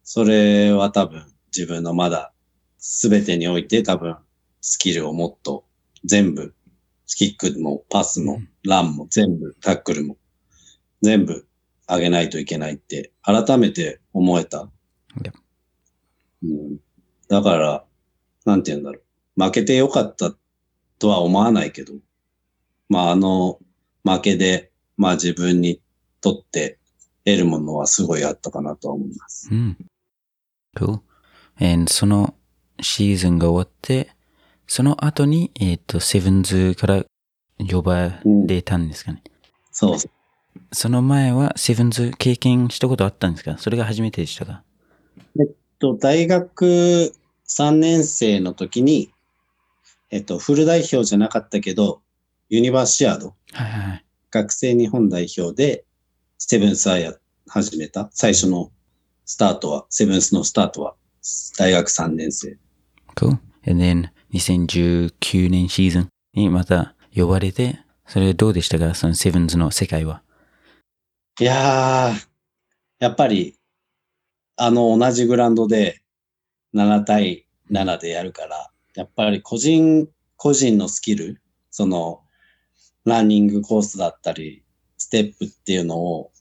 [0.04, 2.34] それは多分自分のまだ
[2.78, 4.18] 全てにおいて多分
[4.60, 5.66] スキルをもっと
[6.04, 6.54] 全部、
[7.06, 10.18] キックもパスもランも全部タックルも
[11.02, 11.46] 全部
[11.88, 14.70] 上げないといけないって改めて思えた。
[16.44, 16.78] うん、
[17.32, 17.86] だから、
[18.44, 19.00] なんて言うんだろ
[19.38, 19.41] う。
[19.41, 20.36] 負けてよかった
[21.00, 21.94] とは思わないけど、
[22.89, 23.58] まああの
[24.04, 25.80] 負けで、まあ自分に
[26.20, 26.78] とって
[27.24, 29.48] 得るものはすごいあったかなとは思います。
[29.50, 29.78] うん。
[30.76, 31.00] Cool.
[31.58, 32.34] And その
[32.82, 34.12] シーズンが終わって、
[34.67, 37.06] その後に、えっ、と、セブンズから
[37.60, 39.24] 呼ばれたんですかね。
[39.72, 40.12] そうそう。
[40.74, 43.58] その前はセブンズ経験したことあったんですか？
[43.58, 44.63] それが初めてでしたか？
[45.80, 47.13] と、大学
[47.58, 49.12] 3年生の時に、
[50.10, 52.02] えっと、フル代表じゃなかったけど、
[52.48, 54.06] ユニバーシアード、はいはいはい。
[54.30, 55.84] 学生日本代表で、
[56.38, 57.14] セブンスアイア
[57.48, 58.10] 始めた。
[58.14, 58.72] 最初の
[59.26, 60.96] スタートは、セブンスのスタートは、
[61.58, 62.58] 大学3年生。
[63.16, 63.38] Cool.
[63.68, 68.96] And then 2019年シーズンにまた呼ばれて、それどうでしたか？
[68.96, 70.24] そのセブンズの世界は。
[71.40, 72.28] いやー、
[73.00, 73.58] やっぱり、
[74.56, 76.01] あの同じグラウンドで
[76.74, 80.08] 7対7でやるから、やっぱり個人、
[80.38, 82.22] 個人のスキル、その、
[83.06, 84.64] ランニングコースだったり、
[84.98, 86.32] ステップっていうのを、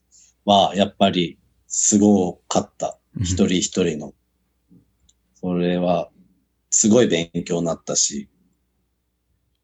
[0.44, 2.98] は、やっぱり、すごかった。
[3.16, 4.14] うん一人一人の。
[5.34, 6.10] それは、
[6.70, 8.28] すごい勉強になったし、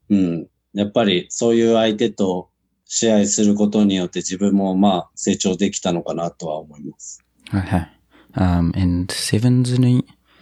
[0.09, 0.49] うん。
[0.75, 2.51] やっぱり、そういう相手と
[2.87, 7.25] 試合することによって自分もまあ成長できたのかなとは思います。
[7.51, 7.93] はいはい。
[8.35, 9.51] Um, and セブ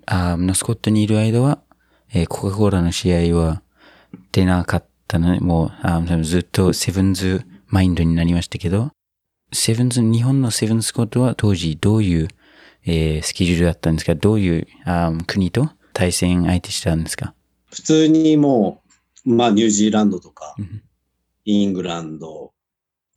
[0.04, 1.60] ンズに、um, のスコットにいる間は、
[2.12, 3.62] えーコカ・コーラの試合は
[4.32, 8.90] 出なかったので、もう、um, 多分ずっとセブンズマインドになりましたけど、
[9.52, 12.28] セブンズ、日本のセブンズスコットは当時どういう、
[12.86, 14.14] えースケジュールだったんですか？
[14.14, 17.34] どういう、um, 国と対戦相手したんですか？
[17.72, 18.82] 普通にも
[19.26, 20.82] う、まあニュージーランドとかうん、
[21.44, 22.52] イングランド、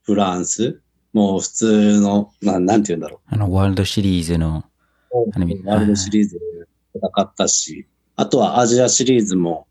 [0.04, 0.82] フランス、
[1.14, 4.64] もう普通の、ななんて言うんだろあの、ワールドシリーズの
[5.12, 6.40] ワールドシリーズ
[6.98, 9.68] 戦ったし、あとはアジアシリーズも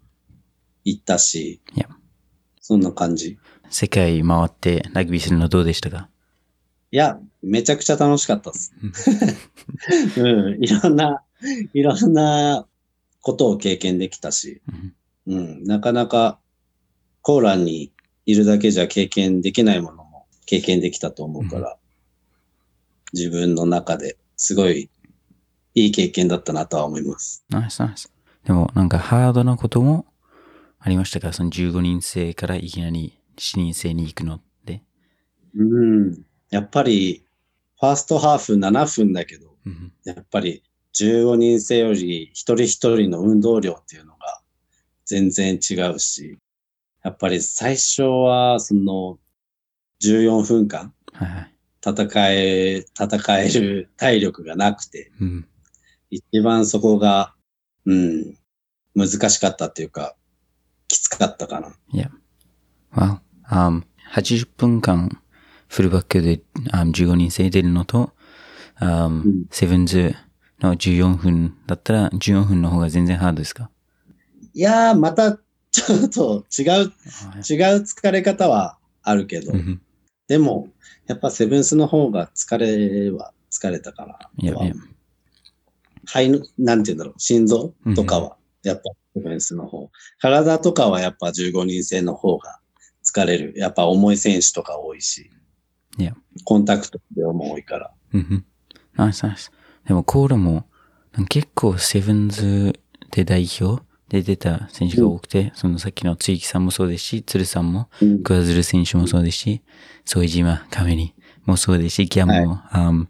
[0.85, 1.89] 行ったしいや、
[2.61, 3.39] そんな感じ。
[3.71, 6.09] 世界回ってラグビーするのどうでしたか？
[6.93, 8.73] いや、めちゃくちゃ楽しかったです。
[10.17, 11.23] うん、いろんな、
[11.75, 12.65] いろんな
[13.23, 14.63] ことを経験できたし、
[15.27, 15.35] うん。
[15.35, 16.39] うん、なかなか
[17.23, 17.93] コーランに
[18.25, 21.77] いるだけじゃ経験できないものも経験できたと思うから、
[23.13, 24.89] 自分の中ですごい
[25.77, 27.45] いい経験だったなとは思います。
[27.51, 28.11] ナイスナイス。
[28.45, 30.07] でもなんかハードなことも
[30.79, 31.35] ありましたか？
[31.35, 34.83] その15人制からいきなり7人制に行くのって。
[35.55, 37.27] うん、やっぱり
[37.79, 40.63] ファーストハーフ7分だけど、うんやっぱり
[40.95, 44.41] 15人制より一人一人の運動量っていうのが
[45.05, 46.39] 全然違うし、
[47.05, 49.19] やっぱり最初はその
[50.03, 51.53] 14分間はいはい。
[51.87, 55.47] 戦え、戦える体力がなくて、うん。
[56.11, 57.35] 一番そこが、
[57.85, 58.37] うん、
[58.95, 60.15] 難しかったっていうか、
[60.89, 61.75] きつかったかな。
[62.95, 63.19] Wow.
[63.51, 65.21] Um, 80分間
[65.69, 66.43] フルバックで、
[66.73, 68.13] um, 15人制出るのと、
[68.81, 70.15] um, んセブンズ
[70.61, 73.71] の14分だったら14分の方が全然ハードですか？
[74.55, 75.39] いやー、また、
[75.71, 79.83] ちょっと違う、違う疲れ方はあるけど、うん
[80.29, 80.69] でも、
[81.07, 84.19] やっぱセブンスの方が疲れは疲れたかな。
[84.39, 84.75] いやいや。
[86.07, 88.83] 肺の、なんて言うんだろう、心臓とかは、やっぱ
[89.15, 89.91] セブンスの方。
[90.21, 92.61] 体とかはやっぱ15人制の方が
[93.05, 93.55] 疲れる。
[93.57, 95.31] やっぱ重い選手とか多いし。
[95.99, 96.15] いや。
[96.45, 97.91] コンタクト量も多いから。
[98.13, 98.45] うん
[98.95, 99.53] ナイスナイス。
[99.87, 100.65] でもコーラも
[101.29, 102.79] 結構セブンズ
[103.11, 109.63] で代表で出た選手が多くて、そのさっきのつゆきさんもそうですし、鶴さんも、うんグアズル選手もそうですし、
[110.05, 111.15] 副島カメニ
[111.45, 113.07] もそうですし、ギャンも、um,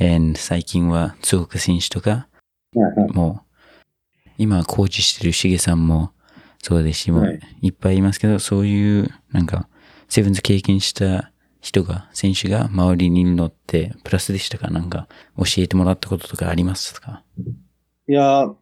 [0.00, 2.28] and 最近は津岡選手とか、
[2.74, 6.12] もう、今コーチしてるしげさんも
[6.62, 7.34] そうですし、もはい。
[7.34, 9.68] ういっぱいいますけど、そういう、なんか、
[10.08, 14.68] セブンズ経験した人が、選手が周りにいるのって、プラスでしたか？
[14.70, 17.24] なんか、教えてもらったこととかありますか？
[18.08, 18.54] いやー、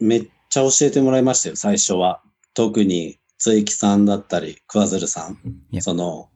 [0.00, 2.22] めっちゃ教えてもらいましたよ、最初は。
[2.54, 5.38] 特に、ついきさんだったり、桑鶴さん。
[5.80, 6.28] その、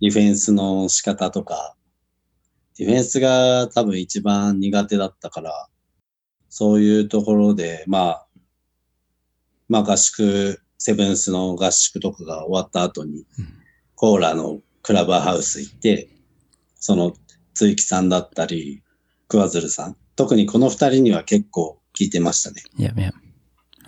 [0.00, 1.74] ディフェンスの仕方とか、
[2.78, 5.68] ディフェンスが多分一番苦手だったから、
[6.50, 8.26] そういうところで、まあ、
[9.68, 13.24] まあ合宿、セブンスの合宿とかが終わった後に、
[13.94, 16.08] コーラのクラブハウス行って、
[16.74, 17.14] その、
[17.54, 18.82] ついきさんだったり、
[19.28, 19.96] 桑鶴さん。
[20.16, 22.62] 特にこの二人には結構聞いてましたね。
[22.76, 23.12] いや、いや。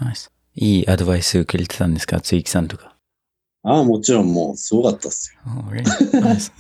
[0.01, 0.31] ナイス。
[0.55, 2.21] いいアドバイス受けれてたんですか？
[2.21, 2.97] つゆきさんとか。
[3.63, 5.41] ああ、もちろんもうすごかったっすよ。
[5.47, 5.85] Oh, really?
[6.21, 6.53] Nice.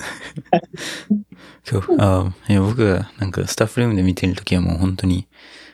[1.64, 1.96] cool.
[2.00, 5.28] あいや僕がなんかスタッフルームで見てるときはもう本当に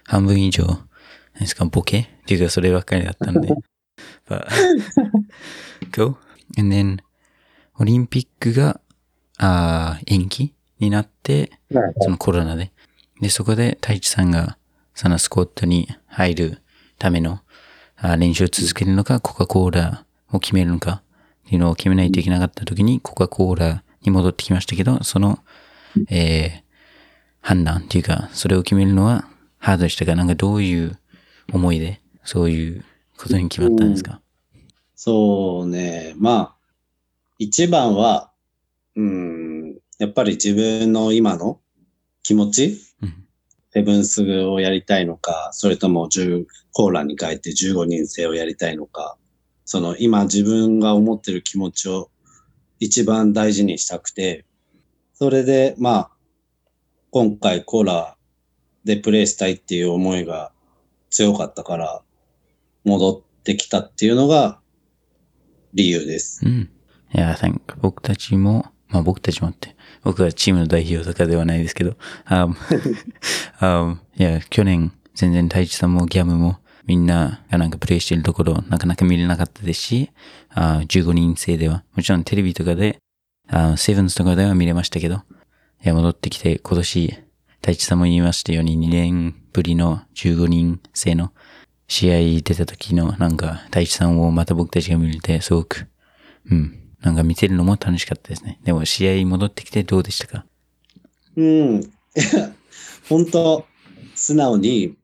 [0.09, 0.65] 半分以上、
[1.35, 1.99] 何ですか、ボケ？
[1.99, 3.55] っていうかそればっかりだったんで。
[4.27, 4.49] But,
[5.93, 6.17] cool.
[6.57, 7.01] And then,
[7.79, 8.81] オリンピックが、
[9.37, 11.53] あー延期になって、
[12.01, 12.73] そのコロナで。
[13.21, 14.57] で、そこで太一さんが、
[14.95, 16.63] そのスコットに入る
[16.99, 17.41] ための、
[17.99, 21.03] あ練習を続けるのか、コカ・コーラを決めるのか
[21.47, 25.41] っていうのを決めないといけなかった時に、コカ・コーラに戻ってきましたけど、その、
[26.09, 26.63] えー、
[27.43, 30.99] 判断っていうか、それを決めるのはハードでしたが、なんかどういう
[31.53, 32.85] 思いで、そういう
[33.17, 34.21] ことに決まったんですか、
[34.95, 36.15] そうね。
[36.17, 36.57] まあ、
[37.39, 38.33] 一番は、
[38.97, 41.61] うん、やっぱり自分の今の
[42.23, 43.25] 気持ち、うん。
[43.71, 49.17] セブンスをやりたいのか、それとも10コーラに変えて15人制をやりたいのか、
[49.65, 52.11] その今自分が思ってる気持ちを
[52.81, 54.45] 一番大事にしたくて、
[55.15, 56.11] それでまあ、
[57.11, 58.18] 今回コーラ
[58.89, 60.51] でプレイしたいっていう思いが
[61.11, 62.03] 強かったから、
[62.85, 64.61] 戻ってきたっていうのが
[65.75, 66.41] 理由です。
[66.47, 66.71] うん。
[67.15, 71.99] いや、I think 僕たちも、まあ僕たちもって、僕はチームの代表とかではないですけど、
[72.31, 72.55] um,
[73.61, 80.11] um, いや、去年全然太一さんもギャムもみんながなんかプレイしてるところなかなか見れなかったですし、
[80.49, 82.97] あ15人制では、もちろんテレビとかで、
[83.51, 85.19] あセブンスとかでは見れましたけど、い
[85.83, 87.28] や、戻ってきて今年、
[87.61, 91.33] 太一さんも言いましたように2年ぶりの15人制の
[91.87, 95.87] 試合出た時のなんか太一さんをまた僕たちが見れてすごく
[96.51, 96.75] うん。
[97.01, 98.59] なんか見てるのも楽しかったですね。
[98.65, 100.45] でも試合戻ってきてどうでしたか？
[101.37, 101.81] うん。
[101.81, 101.87] い
[102.35, 102.53] や
[103.09, 103.65] 本当
[104.17, 104.97] 素直に、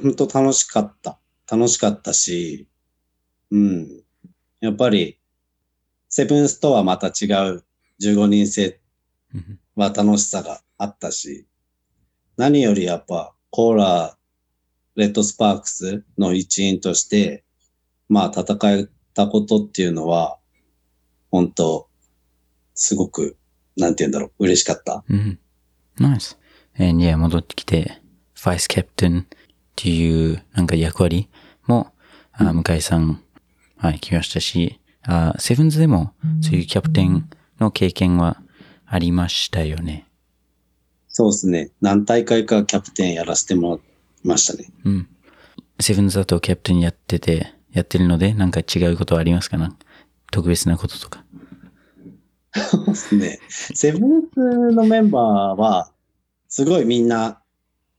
[0.00, 1.18] 本当楽しかった。
[1.50, 2.68] 楽しかったし、
[3.50, 4.02] うん。
[4.60, 5.18] やっぱり、
[6.08, 7.64] セブンスとはまた違う
[8.00, 8.80] 15人制
[9.34, 11.46] うんは楽しさがあったし、
[12.38, 14.16] 何よりやっぱコーラ、
[14.94, 17.42] レッドスパークスの一員として、
[18.08, 20.38] まあ戦えたことっていうのは、
[21.32, 21.88] 本当
[22.74, 23.36] すごく、
[23.76, 25.02] なんて言うんだろう、嬉しかった。
[25.08, 25.40] うん。
[25.98, 26.38] ナイス。
[26.78, 28.00] えー、いや、戻ってきて、
[28.34, 29.38] ファイスキャプテンっ
[29.74, 31.28] ていうなんか役割
[31.66, 31.92] も、
[32.30, 33.20] あ向井さん、
[33.78, 38.40] はい、来ましたし、あセブンズでもそういうキャプテンの経験は
[38.86, 40.07] ありましたよね。
[41.18, 41.72] そうですね。
[41.80, 43.80] 何大会かキャプテンやらせてもらい
[44.22, 44.70] ましたね。
[44.84, 45.08] うん。
[45.80, 49.58] セブンズだとキャプテンやってて、やってるので、なんか違うことはありますか？
[49.58, 49.76] な
[50.30, 51.24] 特別なこととか。
[52.54, 53.40] そうですね。
[53.48, 54.36] セブンス
[54.70, 55.90] のメンバーは、
[56.48, 57.42] すごいみんな、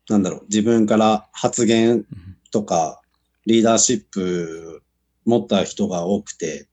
[0.10, 2.06] なんだろう、自分から発言
[2.52, 3.02] とか、
[3.46, 4.82] リーダーシップ
[5.26, 6.70] 持った人が多くて、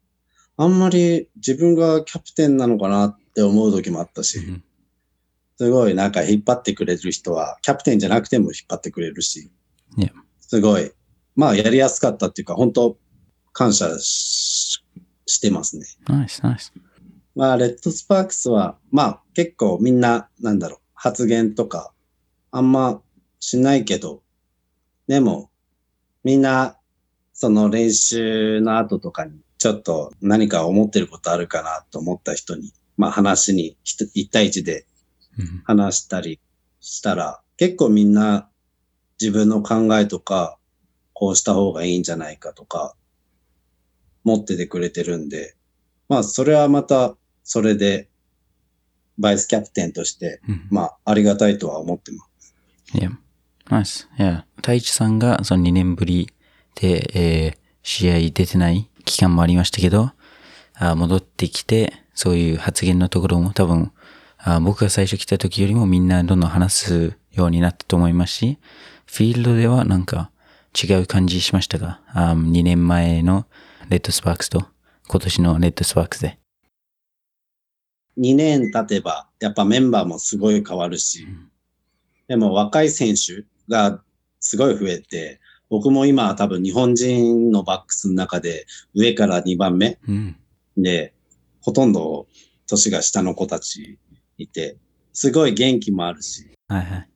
[0.56, 4.62] あんまり自分がキャプテンなのかなって思う時もあったし、うん
[5.56, 9.50] すごいなんか引っ張ってくれる人は、キャプテンじゃなくても引っ張ってくれるし、
[9.96, 10.92] ねすごい、
[11.34, 12.96] まあやりやすかったっていうか、本当
[13.52, 14.82] 感謝し
[15.26, 15.86] してますね。
[16.08, 16.72] ナイス、ナイス。
[17.34, 21.92] まあ、レッドスパークスは、まあ、結構みんな、なんだろう、発言とか、
[22.50, 23.02] あんま
[23.40, 24.22] しないけど、
[25.06, 25.50] でも、
[26.24, 26.78] みんな、
[27.34, 34.95] その練習の後とかに、ちょっと何か思ってることあるかなと思った人に、まあ話に、一対一でうん
[35.64, 36.40] 話したり
[36.80, 38.48] したら、結構みんな
[39.20, 40.58] 自分の考えとか、
[41.12, 42.94] こうした方がいいんじゃないかとか、
[44.24, 45.56] 持っててくれてるんで、
[46.08, 48.08] まあそれはまた、それで、
[49.18, 52.54] バイスキャプテンとして、うんまあありがたいとは思ってます。
[52.94, 53.10] いや、
[53.70, 54.08] ナイス。
[54.18, 56.30] いや、太一さんがその2年ぶり
[56.74, 60.10] で、えー試合出てない期間もありましたけど、
[60.74, 63.92] あ戻ってきて、そういう発言のところも多分、
[64.48, 68.58] あ僕が最初来た時よりもみんなどんどん話すようになったと思いますし、
[69.04, 70.30] フィールドではなんか
[70.80, 73.46] 違う感じしましたが、あ2年前の
[73.88, 74.64] レッドスパークスと
[75.08, 76.38] 今年のレッドスパークスで。
[78.18, 81.26] 2年経てば、やっぱメンバーもすごい変わるし、
[82.28, 84.00] でも若い選手が
[84.38, 90.36] すごい増えて、僕も今は多分日本人のバックスの中で上から2番目うん。
[90.76, 91.14] で、
[91.60, 92.28] ほとんど
[92.68, 93.98] 年が下の子たち
[94.38, 94.76] いて、
[95.12, 97.08] すごい元気もあるし、はいはい。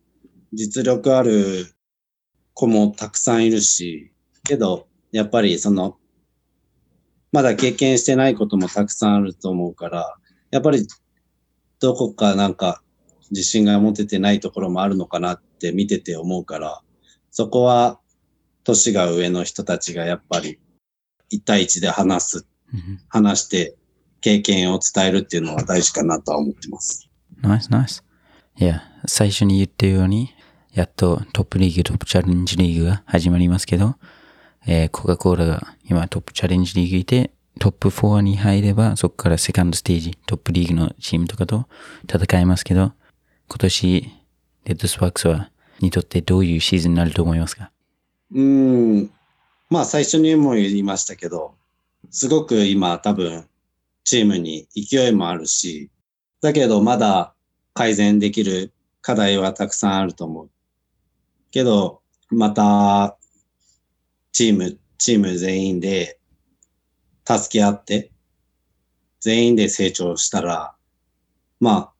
[0.52, 1.66] 実力ある
[2.54, 4.12] 子もたくさんいるし、
[4.44, 5.98] けど、やっぱりその、
[7.32, 10.16] まだ経験してないこともたくさんあると思うから、
[10.50, 10.86] やっぱり
[11.78, 12.82] どこかなんか
[13.30, 16.82] 自信が持ててないところもあるのかなって見てて思うから、
[17.30, 18.00] そこは
[18.64, 20.58] 年が上の人たちがやっぱり
[21.28, 23.76] 一対一で話す、うん話して
[24.20, 27.09] 経験を伝えるっていうのは大事かなとは思ってます。
[27.42, 28.04] ナイスナイス。
[28.56, 30.30] いや、最初に言ったように、
[30.72, 33.96] やっとトップリーグ、トップチャレンジリーグが始まりますけど、
[34.66, 41.68] えーコカ・コーラが今トップチャレンジリーグいて、トップ4に入れば、そこからセカンドステージ、トップリーグのチームとかと
[42.04, 42.92] 戦いますけど、
[43.48, 44.10] 今年、
[44.64, 47.70] レッドスパークスは、にとってどういうシーズンになると思いますか？
[48.34, 49.10] うん。
[49.70, 51.54] まあ最初にも言いましたけど、
[52.10, 53.46] すごく今多分
[54.04, 55.90] チームに勢いもあるし、
[56.40, 57.34] だけどまだ
[57.74, 60.50] 改善できる課題はたくさんあると思う。
[61.50, 63.16] けど、また
[64.32, 66.18] チーム、チーム全員で
[67.26, 68.10] 助け合って、
[69.20, 70.74] 全員で成長したら、
[71.58, 71.92] まあ、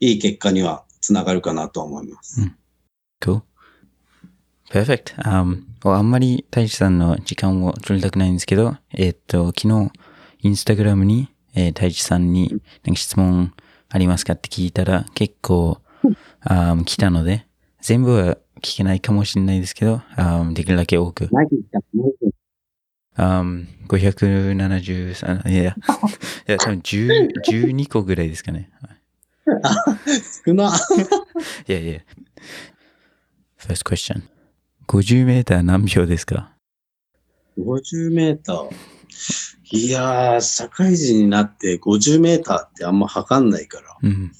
[0.00, 2.40] いい結果にはつながるかなと思います。
[2.40, 2.58] うん
[3.20, 3.42] Cool.
[4.70, 5.16] Perfect.
[5.24, 9.90] Um, あんまり大地さんの時間を取りたくないんですけど、えっと、昨日、
[10.40, 11.28] インスタグラムに、
[11.58, 13.52] えー、大地さんになんか質問
[13.88, 15.80] ありますかって聞いたら、結構、
[16.40, 17.48] あー来たので、
[17.80, 21.28] 全部は聞けないかもしれないですけど、あーできるだけ多く。
[23.16, 25.64] あー573、いや、い
[26.46, 28.70] や、多分10 12個ぐらいですかね。
[30.46, 30.70] 少な。
[31.66, 32.00] いやいや。
[33.58, 34.22] First question.
[34.86, 36.52] 50メーター何秒ですか
[37.58, 39.57] ？50メーター。
[39.70, 44.32] いやー、社会人になって50メーターってあんま測んないから、うん。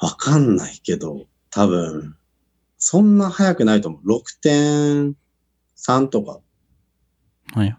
[0.00, 2.16] わかんないけど、多分、
[2.78, 4.22] そんな速くないと思う。
[4.44, 6.38] 6.3とか。
[7.54, 7.76] はい。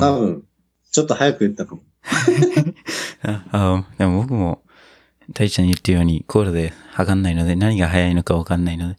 [0.00, 0.44] 多分、
[0.90, 1.82] ちょっと早く言ったかも。
[3.22, 4.62] ああでも僕も、
[5.32, 8.96] 大地さんに言ったように、コーラで測んないので、何が速いのかわかんないので。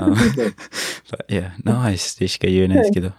[0.00, 0.12] あ
[1.32, 3.12] いや、ナイスでしか言えないですけど。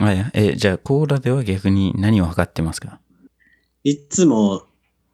[0.00, 3.00] ああいやえ、じゃあ、コーラでは逆に何を測ってますか？
[3.84, 4.64] いつも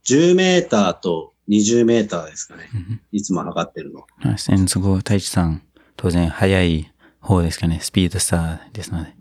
[0.05, 2.69] 10メーターと20メーターですかね。
[2.75, 4.07] うんいつも測ってるの。
[4.23, 4.53] ナイス。
[4.53, 5.63] えすごい、大地さん、
[5.97, 7.79] 当然速い方ですかね。
[7.81, 9.15] スピードスターですので。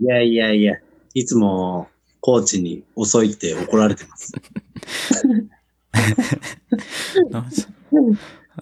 [0.00, 0.76] いやいやいや、
[1.14, 1.88] いつも
[2.20, 4.32] コーチに遅いって怒られてます。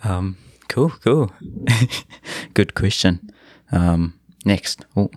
[0.05, 0.37] Um,
[0.69, 1.31] cool, cool.
[2.55, 3.19] Good question.
[3.73, 4.13] Um,
[4.47, 4.87] next.
[4.97, 5.11] お、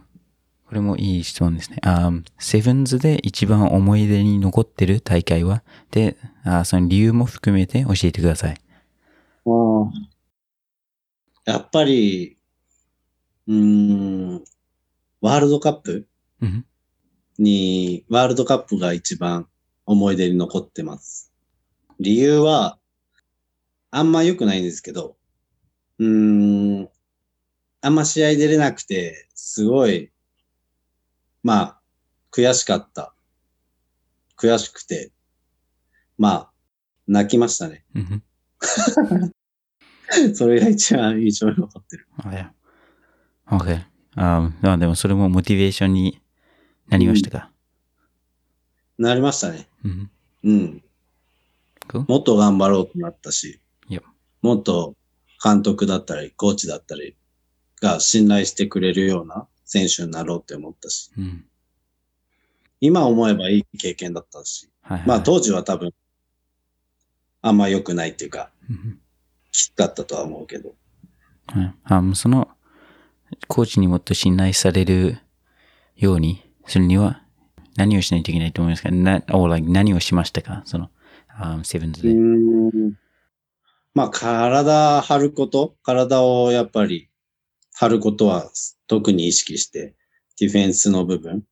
[0.74, 1.78] これもいい質問ですね。
[1.84, 5.62] Um, セブンズで一番思い出に残ってる大会は？
[5.92, 8.58] で、あその理由も含めて教えてください。
[11.46, 12.40] やっぱり、
[13.48, 14.44] うーん、
[15.22, 16.08] ワールドカップ？
[16.42, 16.66] うん。
[17.38, 19.48] に、ワールドカップが一番
[19.86, 21.32] 思い出に残ってます。
[22.00, 22.80] 理由は、
[23.92, 25.18] あんま良くないんですけど、
[26.00, 26.90] うーん、
[27.82, 30.10] あんま試合出れなくて、すごい、
[31.44, 31.82] まあ、
[32.32, 33.14] 悔しかった。
[34.38, 35.12] 悔しくて、
[36.18, 36.52] まあ、
[37.08, 37.84] 泣きましたね。
[37.96, 38.24] うん。
[40.36, 42.08] それが一番印象に残ってる。
[42.18, 42.54] あ、いや。
[43.48, 43.84] OK。
[44.16, 46.22] ああでもそれもモチベーションに
[46.88, 47.52] なりましたか？
[49.00, 49.68] なりましたね。
[49.84, 50.12] うん。
[50.44, 50.84] うん。
[52.08, 53.60] もっと頑張ろうとなったし.
[54.42, 54.96] もっと
[55.44, 57.16] 監督だったり、コーチだったり
[57.82, 61.46] が信頼してくれるような選手になろうって思ったし、うん。
[62.80, 65.08] 今思えばいい経験だったし、はい、はい。
[65.08, 65.92] まあ当時は多分、
[67.42, 69.00] あんま良くないっていうか、うん
[69.52, 70.74] きつかったとは思うけど、
[71.48, 72.50] はい、あもうその、
[73.48, 75.20] コーチにもっと信頼される
[75.96, 77.22] ようにするには、
[77.76, 78.90] 何をしないといけないと思いますか？
[78.90, 80.64] な、or like 何をしましたか？
[80.66, 80.90] その、
[81.30, 82.16] あセブンズで。
[83.94, 87.10] まあ体張ること、体をやっぱり
[87.74, 88.50] 張ることは
[88.88, 89.96] 特に意識して、
[90.40, 91.44] ディフェンスの部分、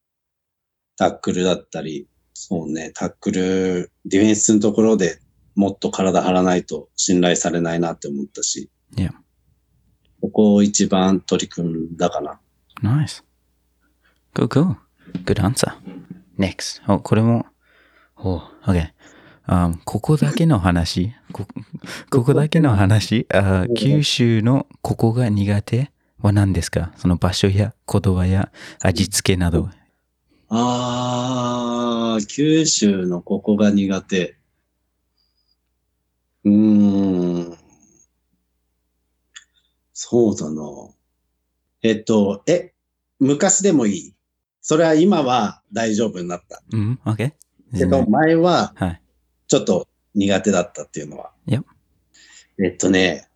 [0.97, 5.19] タックルだったり、そうね、タックル、ディフェンスのところで
[5.55, 9.11] もっと体張らないと信頼されないなって思ったし、Yeah.
[10.21, 12.39] ここを一番取り組んだかな。
[12.83, 13.23] Nice.
[14.33, 14.77] Go, go.
[15.25, 15.71] Good answer.
[16.37, 16.81] Next.
[16.93, 17.45] お、これも、
[18.17, 18.91] お、OK。
[19.45, 21.13] あここだけの話？
[21.33, 21.45] こ
[22.11, 23.27] ここだけの話？
[23.33, 25.91] あ九州のここが苦手？
[26.21, 26.93] は何ですか？
[26.97, 29.69] その場所や言葉や味付けなど。
[30.49, 34.35] あー、九州のここが苦手。
[36.43, 37.57] うーん。
[39.93, 40.61] そうだな。
[41.83, 42.73] えっと、え、
[43.19, 44.13] 昔でもいい
[44.61, 46.61] それは今は大丈夫になった。
[46.71, 47.33] うん、OK?
[47.77, 49.01] けど、前ははい。
[49.47, 51.31] ちょっと苦手だったっていうのは。
[51.47, 51.63] Yep.
[52.63, 53.27] えっとね、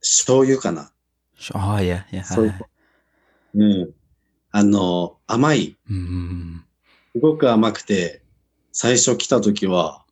[0.00, 0.92] 醤油かな。
[1.52, 2.62] ああ、いや、いや、そういうはい
[3.56, 3.94] うん。
[4.50, 5.76] あの、甘い。
[5.88, 6.64] うん。
[7.12, 8.22] すごく甘くて、
[8.72, 10.04] 最初来た時は、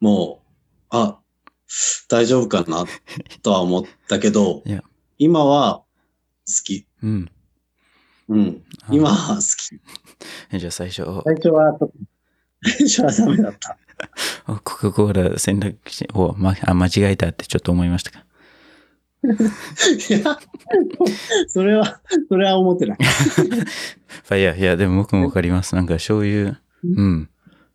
[0.00, 0.46] もう、
[0.90, 1.18] あ、
[2.08, 2.84] 大丈夫かな
[3.42, 4.82] とは思ったけどいや、
[5.18, 5.84] 今は好
[6.64, 6.86] き。
[7.02, 7.30] うん。
[8.28, 8.62] うん。
[8.82, 9.80] あ今は好き。
[10.58, 11.76] じゃあ最初、最初は、
[12.62, 13.78] 最初はダメだった。
[14.46, 18.24] コカ・コーラ選択肢を、ま、あ間違えたってちょっと思いましたか？
[20.08, 20.38] いや、
[21.48, 22.98] それは、それは思ってない。
[24.38, 25.74] いや、いや、でも僕もわかります。
[25.74, 27.28] なんかそういう、うん。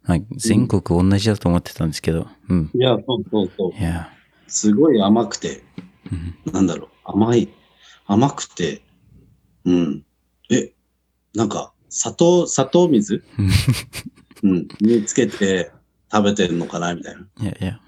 [0.03, 2.71] はい、全国同じだと思ってたんですけど、うん。
[2.73, 3.79] いや、そうそうそう。
[3.79, 4.09] いや、
[4.47, 5.63] すごい甘くて、
[6.11, 6.53] うん。
[6.53, 7.49] なんだろう、甘い、
[8.05, 8.81] 甘くて、
[9.65, 10.05] うん。
[10.49, 10.73] え、
[11.35, 13.23] なんか、砂糖、砂糖水？
[14.43, 14.67] うん。
[14.79, 15.71] につけて
[16.11, 17.21] 食べてるのかなみたいな。
[17.41, 17.79] いやいや、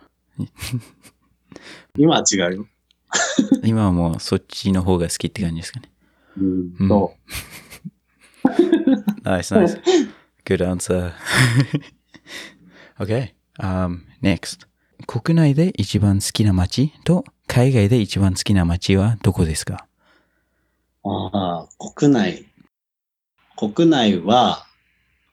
[1.98, 2.68] 今は違うよ。
[3.64, 5.92] 今はもうそっちの方が好きって感じですかね。
[6.38, 6.74] うん。
[6.80, 7.14] うんそ
[9.24, 9.80] ナイスナイス。
[10.46, 11.14] Good answer.
[13.00, 13.34] okay.
[13.60, 14.68] Um, next.
[15.08, 19.88] 国内で一番好きな街と海外で一番好きな街はどこですか？
[21.04, 21.10] う。
[21.10, 22.46] ああ、国内。
[23.56, 24.66] 国内は、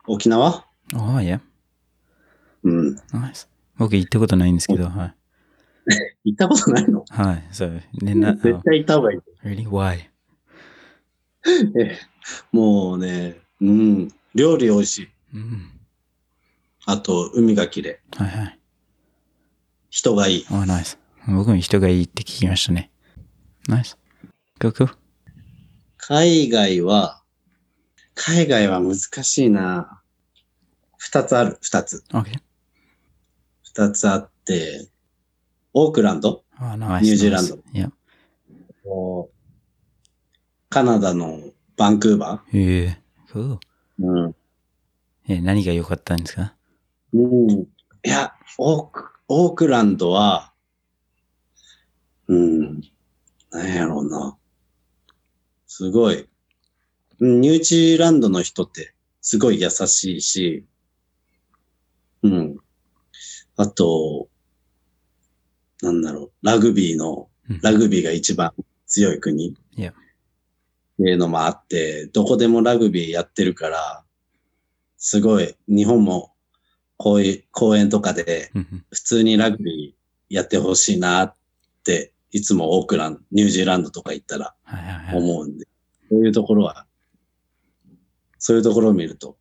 [0.07, 0.65] 沖縄？
[0.95, 1.41] ああ、いや。
[2.63, 2.97] うん。
[3.77, 5.15] 僕行ったことないんですけど、はい。
[6.25, 7.05] 行ったことないの？
[7.09, 7.49] はい。
[7.53, 7.83] そう。
[8.03, 9.21] ね、な、絶対行った方がいい。
[9.47, 9.69] really?
[9.69, 10.09] Why?
[11.79, 11.99] え
[12.53, 14.13] もうね、うん。
[14.35, 15.09] 料理美味しい。
[15.35, 15.71] うん。
[16.87, 18.01] あと、海が綺麗。
[18.17, 18.59] はいはい。
[19.91, 20.47] 人がいい。
[20.51, 20.99] ああ、ナイス。
[21.27, 22.91] 僕も人がいいって聞きましたね。
[23.69, 23.99] ナイス。
[24.59, 24.89] Go, go.
[25.97, 27.23] 海外は、
[28.15, 30.03] 海外は難しいな。
[30.99, 32.05] 二つある、二つ。
[32.11, 32.41] Okay.
[33.63, 34.90] 二つあって、
[35.73, 36.45] オークランド？
[36.57, 37.07] ああ、ナイス。
[37.07, 37.91] ニュージーランド nice.
[38.85, 39.27] Yeah.
[40.69, 41.41] カナダの
[41.77, 43.03] バンクーバへえ。
[43.33, 43.55] Cool.
[43.55, 43.59] ー
[43.99, 44.37] うん。
[45.29, 46.55] え、何が良かったんですか？
[47.13, 47.51] うん。
[47.51, 47.67] い
[48.03, 50.53] や、オーク、オークランドは、
[52.29, 52.81] うん。
[53.51, 54.37] なんやろうな。
[55.67, 56.29] すごい。
[57.19, 60.65] うんニュージーランドの人ってすごい優しいし、
[62.23, 62.57] うん。
[63.57, 64.29] あと、
[65.83, 68.53] なんだろう、ラグビーのうん、ラグビーが一番
[68.87, 69.51] 強い国。
[69.51, 74.05] っていうのもあって、どこでもラグビーやってるから、
[74.99, 76.35] すごい、日本も
[76.99, 78.53] こういう公園とかで
[78.91, 81.35] 普通にラグビーやってほしいなっ
[81.85, 84.55] て、いつもオークランド、ニュージーランドとか行ったら。
[85.15, 85.67] 思うんで、
[86.11, 86.87] そういうところは、
[88.39, 89.39] そういうところを見ると、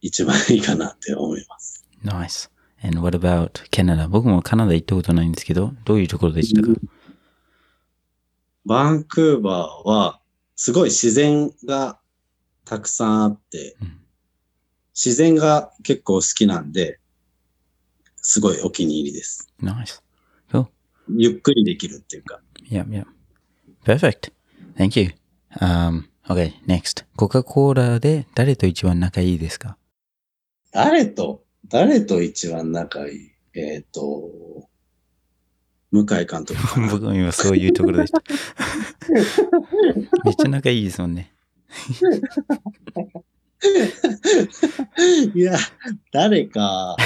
[0.00, 1.86] 一番いいかなって思います。
[2.02, 2.50] Nice.
[2.84, 4.08] And what about Canada?
[4.08, 6.68] 僕もカナダ行ったことないんですけど、どういうところでしたか、
[8.66, 10.20] バンクーバーは、
[10.56, 11.98] すごい自然が
[12.64, 14.00] たくさんあって、うん
[14.96, 17.00] 自然が結構好きなんで、
[18.18, 19.52] すごいお気に入りです。
[19.60, 20.00] Nice.
[20.52, 20.68] Cool.
[21.16, 22.40] ゆっくりできるっていうか。
[22.70, 23.06] Yep, yep.
[23.84, 24.30] Perfect.
[24.76, 25.10] Thank you.
[25.58, 27.04] Um, okay, next.
[27.16, 29.76] コカ・コーラで誰と一番仲いいですか？
[30.70, 33.30] 誰と、誰と一番仲いい？
[33.54, 34.68] えっ、と、
[35.90, 36.54] 向井監督。
[36.90, 38.22] 僕も今そういうところでした。
[40.24, 41.32] めっちゃ仲いいですもんね。
[45.34, 45.56] いや、
[46.12, 46.96] 誰か。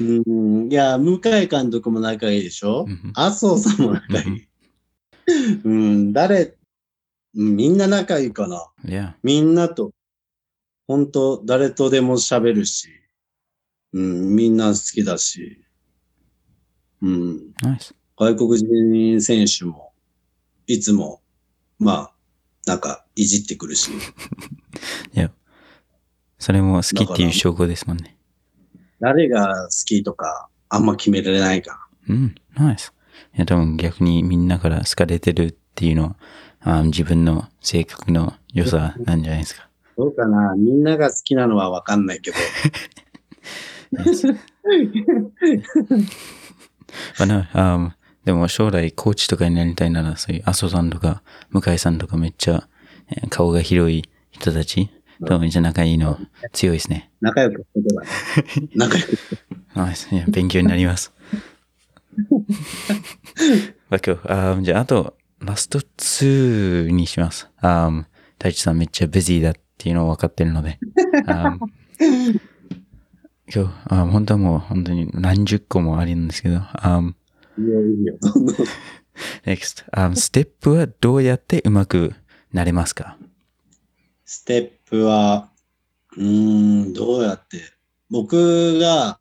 [0.00, 2.84] うん、いや、向井監督も仲いいでしょ？
[2.88, 4.48] うん麻生さんも仲いい。
[5.64, 6.54] うん、誰、
[7.34, 8.66] うんみんな仲いいかな。
[9.22, 9.92] みんなと、
[10.86, 12.88] 本当誰とでも喋るし、
[13.92, 15.64] うん、みんな好きだし、
[17.02, 17.94] うん、Nice.
[18.16, 19.92] 外国人選手も、
[20.66, 21.22] いつも、
[21.78, 22.12] まあ、
[22.66, 23.90] なんか、いじってくるし、
[26.38, 28.16] それも好きっていう証拠ですもんね。
[29.00, 32.92] 誰が好きとか、あんま決められないかうん、Nice.
[33.34, 36.16] いや、多分逆にみんなから好かれてるっていうのは、
[36.60, 39.62] あ自分の性格の良さなんじゃないですか。
[39.62, 39.68] ら。
[39.96, 42.36] どうかなみんなが好きなのはわかんないけど。
[43.92, 44.36] Yes.
[47.18, 47.92] But no, um,
[48.24, 52.68] でも将来コーチとかになりたいなら、そういう阿蘇さんとか向井さんとかめっちゃ
[53.10, 54.90] えー顔が広い人たち
[55.26, 56.18] とめっちゃ仲いいの
[56.52, 57.10] 強いですね。
[57.20, 57.66] 仲良く。
[58.76, 59.38] 仲良くして。
[59.74, 60.08] ナイス。
[60.12, 61.12] いや、勉強になります。
[63.90, 67.48] わ今日、あーじゃあ、あと、ラスト2にします。
[67.58, 68.04] あー
[68.38, 70.78] 太一さんめっちゃビジーだっていうのを分かってるので。
[73.50, 77.14] 今日、あー本当はもう本当に何十個もあるんですけど、あー
[77.58, 78.18] いいよ、いいよ。
[78.20, 78.56] どんどん
[79.46, 82.14] next、あーステップはどうやってうまく
[82.52, 83.16] なれますか？
[84.26, 85.50] ステップは、
[86.16, 87.62] うーん、どうやって。
[88.10, 89.18] 僕が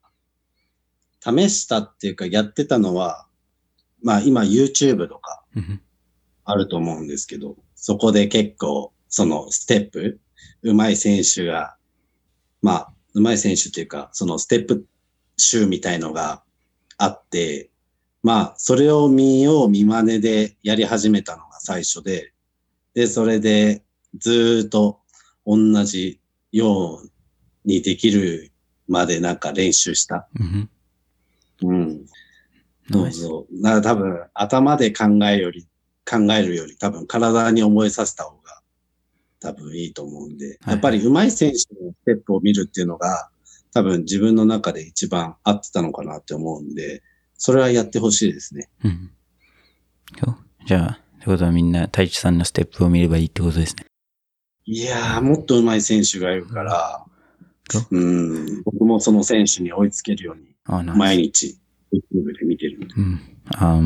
[1.22, 3.28] 試したっていうかやってたのは、
[4.04, 5.82] まあ今 YouTube とかうん。
[6.44, 10.20] あると思うんですけど、そこで結構そのステップ、
[10.64, 11.78] 上手い選手が、
[12.62, 14.86] まあ上手い選手っていうか、そのステップ
[15.38, 16.44] 集みたいのが
[16.98, 17.70] あって、
[18.24, 22.34] まあ、それを見よう見真似でやり始めたのが最初で、
[22.94, 23.84] で、それで
[24.18, 25.00] ずーっと
[25.46, 26.20] 同じ
[26.52, 27.10] よう
[27.66, 28.52] にできる
[28.88, 30.28] までなんか練習した。
[30.40, 30.70] うん
[31.64, 32.06] うん。
[32.92, 33.62] そうそう。
[33.62, 35.68] だから多分頭で考えるより、
[36.10, 38.37] 考えるより多分体に覚えさせた方が
[39.40, 43.30] 多分いいと思うんで、はいやっぱり上手い選手のステップを見るっていうのが
[43.74, 47.04] 多分自分の中で一番合ってたのかなって思うんで、
[47.38, 48.70] それはやってほしいですね。
[48.84, 49.12] うん。
[50.20, 50.36] そう
[50.66, 53.86] じゃあ、ってことはみんな、太一さんのステップを見ればいいってことですね。
[54.66, 57.06] いやー、もっと上手い選手がいるから
[57.70, 60.48] そう、うん、僕もその選手に追いつけるように。
[60.98, 61.58] 毎日
[61.94, 62.88] YouTube で見てるんで。
[62.98, 63.22] うん。
[63.56, 63.82] あ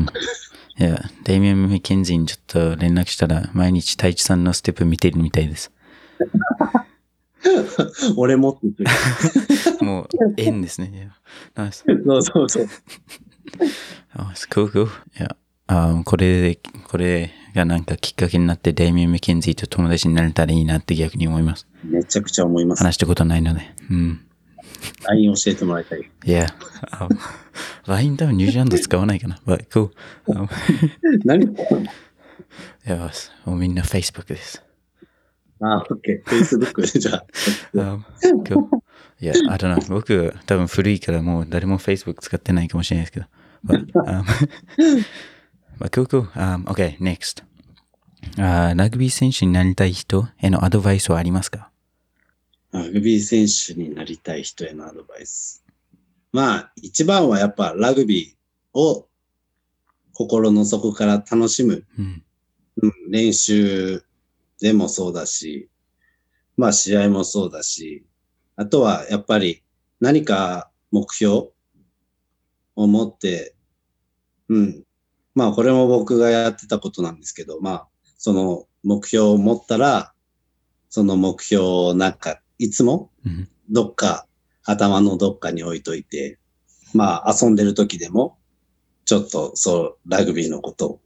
[0.78, 5.70] いや、デイミアン・メケンジーにちょっと連絡したら、毎日太一さんのステップ見てるみたいです。
[8.16, 8.58] 俺も。
[9.80, 11.10] もう、縁ですね。
[11.54, 11.84] ナイス。
[11.86, 12.68] そうそうそう。
[14.14, 16.58] あ、すごい、いや、あこれで、
[16.88, 21.66] これがなんかきっかけになって、デイミアン・メケンジーと友達になれたらいいなって逆に思います。
[21.84, 22.82] めちゃくちゃ思います。
[22.82, 23.60] 話したことないので。
[23.90, 24.20] うん。
[25.08, 26.10] LINE 教えてもらいたい。
[26.24, 26.46] いや、
[26.90, 27.08] あ
[27.86, 29.38] LINE 多分ニュージーランド使わないかな。
[29.46, 29.90] But cool.
[30.34, 30.48] あ
[31.24, 31.44] 何？
[31.44, 31.48] い
[32.84, 33.10] や、
[33.44, 34.62] もうみんな Facebook です。
[35.60, 36.30] あ、オッケー。
[36.30, 37.24] Facebook でじゃあ。
[37.74, 38.02] Um,
[38.44, 38.66] cool.
[39.20, 39.88] いや、I don't know.
[39.88, 43.26] 僕、多分古いからもう誰も Facebook 使ってないかもしれないですけど。
[43.64, 44.24] But, um,
[45.78, 46.22] but cool, cool.
[46.32, 47.44] Um, okay, next.
[48.38, 51.70] あーラグビー選手になりたい人へのアドバイスはありますか？
[52.72, 55.64] ラグビー選手になりたい人へのアドバイス。
[56.32, 59.06] まあ、一番はやっぱラグビーを
[60.14, 62.24] 心の底から楽しむ、うん。
[62.78, 64.02] うん、練習
[64.60, 65.68] でもそうだし、
[66.56, 68.06] まあ試合もそうだし、
[68.56, 69.62] あとはやっぱり
[70.00, 71.48] 何か目標
[72.74, 73.54] を持って、
[74.48, 74.82] うん。
[75.34, 80.14] まあこれも僕がやってたことなんですけど、まあその目標を持ったら、
[80.88, 83.10] その目標をなんかいつも？
[83.24, 83.48] うん。
[83.70, 84.26] どっか
[84.64, 86.38] 頭のどっかに置いといて、
[86.94, 88.38] まあ遊んでる時でも、
[89.04, 91.00] ちょっとそうラグビーのことを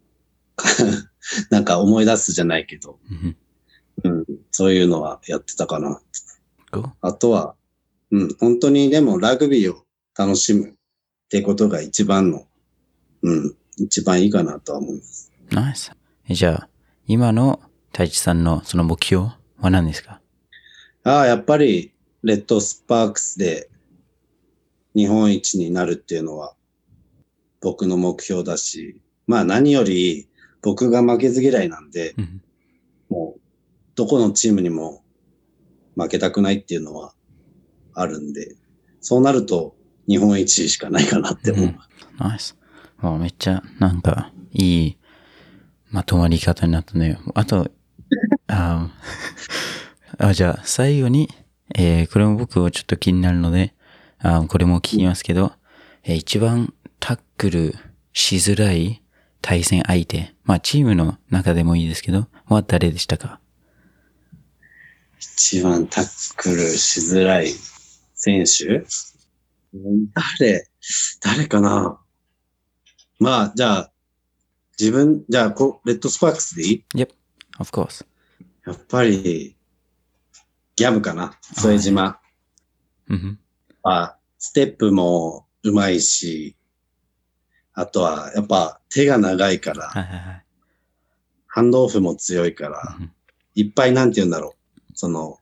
[1.50, 3.36] なんか思い出すじゃないけど、うん。
[4.04, 6.00] うん、そういうのはやってたかな。
[7.00, 7.54] あとは、
[8.10, 9.84] うん、本当にでもラグビーを
[10.16, 10.72] 楽しむっ
[11.30, 12.46] てことが一番の、
[13.22, 15.32] うん、一番いいかなとは思います。
[15.50, 15.92] ナイス。
[16.28, 16.68] じゃあ、
[17.06, 17.60] 今の
[17.92, 19.24] 太一さんのその目標
[19.58, 20.20] は何ですか？
[21.06, 21.92] ああ、やっぱり、
[22.24, 23.70] レッドスパークスで
[24.96, 26.56] 日本一になるっていうのは
[27.60, 30.28] 僕の目標だし、まあ何より
[30.62, 32.42] 僕が負けず嫌いなんで、うん。
[33.08, 33.40] もう
[33.94, 35.04] どこのチームにも
[35.94, 37.14] 負けたくないっていうのは
[37.94, 38.56] あるんで、
[39.00, 39.76] そうなると
[40.08, 41.64] 日本一しかないかなって思う。
[41.66, 41.78] うん
[42.18, 42.56] ナイス。
[42.98, 44.96] もうめっちゃ、なんか、いい
[45.90, 47.20] まとまり方になったね。
[47.34, 47.70] あと、
[48.48, 48.90] あ
[50.18, 51.28] あじゃあ、最後に、
[51.74, 53.74] えーこれも僕はちょっと気になるので、
[54.18, 55.52] あこれも聞きますけど、
[56.04, 57.74] えー一番タックル
[58.12, 59.02] しづらい
[59.42, 63.40] 対戦相手、まあチームの中でもいいですけど、は誰でしたか？
[65.18, 67.50] 一番タックルしづらい
[68.14, 68.84] 選手？
[70.38, 70.68] 誰
[71.20, 71.98] 誰かな？
[73.18, 73.92] まあ、じゃあ、
[74.78, 77.08] 自分、じゃあこ、レッドスパークスでいい ?Yep,
[77.58, 78.04] of course.
[78.66, 79.55] やっぱり、
[80.76, 81.38] ギャブかな？
[81.56, 82.20] 副島。
[83.08, 83.38] うん
[83.82, 86.56] まあ、ステップもうまいし、
[87.72, 90.44] あとは、やっぱ手が長いから、はいはいはい。
[91.46, 92.98] ハンドオフも強いから、
[93.54, 94.82] いっぱいなんて言うんだろう。
[94.94, 95.38] その、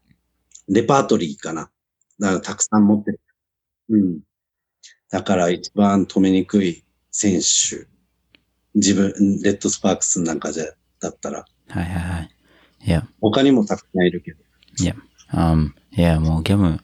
[0.69, 1.71] レパートリーかな？
[2.21, 3.21] だからたくさん持ってる。
[3.91, 4.21] うん。
[5.11, 7.87] だから一番止めにくい選手。
[8.75, 10.65] 自分、レッドスパークスなんかじゃ、
[11.01, 11.45] だったら。
[11.69, 12.31] はいはいはい。
[12.85, 14.43] いや、他にもたくさんいるけど。
[14.81, 14.95] いや、
[15.33, 16.81] um, いや、もうギャム、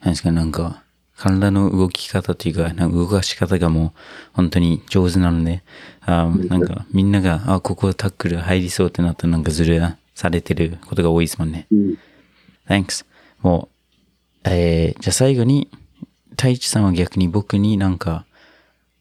[0.00, 0.82] なんですか、なんか、
[1.16, 3.92] 体の動き方というか、なんか動かし方がもう
[4.32, 5.62] 本当に上手なので、
[6.00, 9.80] あなんかみんなが、あ、ここタックル入りそうってなったらなんかズル
[10.14, 11.66] されてることが多いですもんね。
[11.70, 11.98] うん。
[12.66, 13.04] Thanks.
[13.42, 13.68] も
[14.44, 15.70] う、えー、じゃあ最後に、
[16.30, 18.24] 太一さんは逆に僕になんか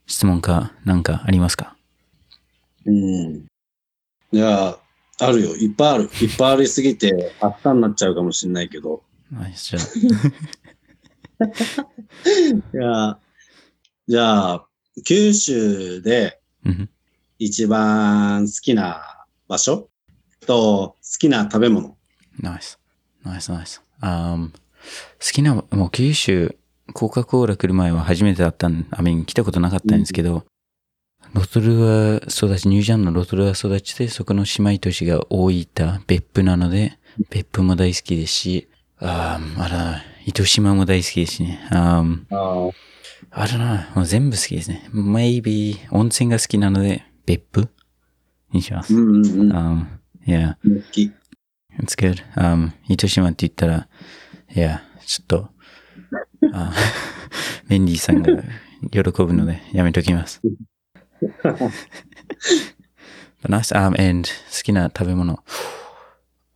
[0.08, 1.78] 質問かなんかありますか？
[2.86, 3.46] うん。
[4.34, 4.80] じゃあ、
[5.20, 5.56] あるよ。
[5.56, 6.04] いっぱいある。
[6.04, 9.04] いっぱいありすぎて、あったになっちゃうかもしれないけど。
[9.32, 9.80] ナイスじゃ
[12.74, 13.20] いや、
[14.08, 14.66] じゃあ、
[15.06, 16.70] 九州であ。
[16.70, 16.90] うん
[17.42, 19.88] 一番好きな場所
[20.46, 21.96] と好きな食べ物。
[22.38, 22.78] ナイス。
[23.24, 23.82] ナイスナイス。
[24.02, 26.58] あ好きな、もう九州、
[26.94, 30.44] コカ・コーラ来る前は初めてだったん、あみん来たことなかったんですけど、
[31.34, 36.98] ロトルア育ち、ニュージャンのロトルア育ちで、そこの姉妹都市が大分、別府なので、
[37.30, 38.68] 別府も大好きですし、
[39.00, 41.60] あーあら、糸島も大好きですしね。
[41.72, 42.70] あーあ
[43.32, 44.90] あ、あらな、もう全部好きですね。
[44.94, 47.70] maybe 温泉が好きなので、別府？
[48.52, 48.96] にします。
[48.96, 49.52] うんうんうん。
[49.52, 49.86] Um,
[50.26, 51.12] yeah, 好き。
[51.80, 52.24] it's good.
[52.36, 53.88] Um, 糸島って言ったら、
[54.56, 55.50] yeah, ちょっと、
[56.54, 56.74] あ
[57.70, 58.32] メンディーさんが
[58.92, 60.42] 喜ぶのでやめときます。
[63.42, 65.40] But nice, um, and 好きな食べ物。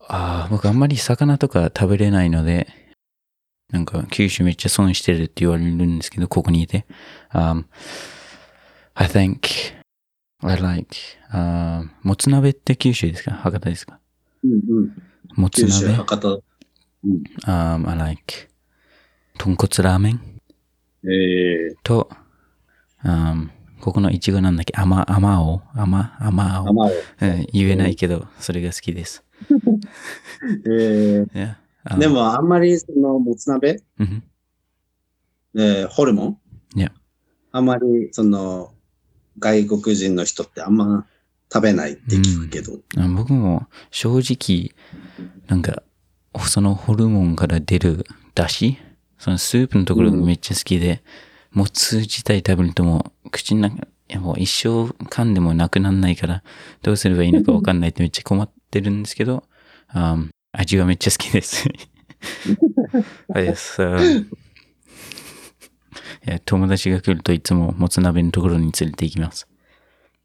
[0.07, 2.67] あー僕あんまり魚とか食べれないので、
[3.71, 6.85] なんか九州めっちゃ損してるって言われるんですけど、ここにいて。
[7.33, 7.65] Um,
[8.95, 9.47] I think
[10.41, 10.95] I like,
[11.33, 13.31] um, もつ鍋って九州ですか？
[13.31, 13.99] 博多ですか？
[14.43, 14.55] うんう
[14.85, 14.91] ん。
[15.35, 16.43] もつ九州、鍋博多。
[17.47, 18.49] um, I like
[19.37, 20.21] 豚骨ラーメン
[21.05, 22.09] ええと、
[23.03, 23.49] um,
[23.83, 24.73] ここのいちごなんだっけ？
[24.77, 26.89] 甘、甘お甘、甘お、甘を。
[27.19, 27.25] う。
[27.27, 29.25] ん、言えないけど、それが好きです。
[30.65, 31.55] え Yeah.
[31.93, 34.23] えで、も、あんまり、その、もつ鍋、うん。
[35.57, 36.25] えーホルモ
[36.77, 36.91] ン？
[37.51, 38.71] あんまり、その、
[39.37, 41.05] 外国人の人ってあんま
[41.51, 42.79] 食べないって聞くけど。
[42.97, 44.71] あ僕も正直、
[45.47, 45.83] なんか、
[46.47, 48.77] そのホルモンから出る出汁？
[49.17, 51.03] そのスープのところがめっちゃ好きで、
[51.53, 53.87] もつ自体食べるともう口の中、
[54.19, 56.43] もう一生噛んでもなくなんないから、
[56.81, 59.43] どうすればいいのかわかんないってめっちゃ困ってるんですけど、
[59.89, 60.17] あ
[60.51, 61.67] 味はめっちゃ好きです。
[63.33, 64.25] yes, uh,
[66.25, 69.47] いや友達が来るといつももつ鍋のところに連れて行きます。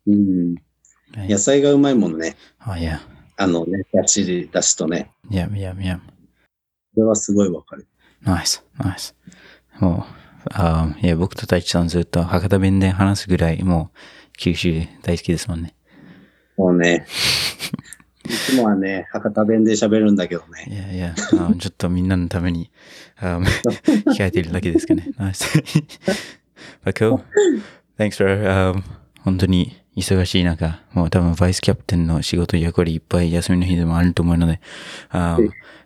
[0.07, 0.55] うん。
[0.55, 2.37] はい野菜がうまいもんね。
[2.59, 3.01] あ、いや、
[3.39, 5.11] あのね、だし、だしとね。
[5.31, 6.01] いや、いや、いや。
[6.95, 7.87] それはすごいわかる。
[8.21, 9.15] ナイス、ナイス。
[9.81, 13.99] もう、あいや、僕と太一さんずっと博多弁で話すぐらい、もう、
[14.39, 15.75] 九州大好きですもんね。
[16.57, 17.07] もうね、
[18.25, 20.77] いつもはね、博多弁で喋るんだけどいね。
[20.77, 22.71] やいや、あちょっとみんなのために、
[23.17, 25.09] あ控えているだけですかね。
[25.17, 25.59] ナイス。
[26.85, 27.21] But cool.
[27.99, 28.83] Thanks for, um,
[29.23, 34.61] 本当に忙しい中、もう多分バイスキャプテンの仕事役割いっぱい休みの日でもあると思うので、
[35.11, 35.39] あ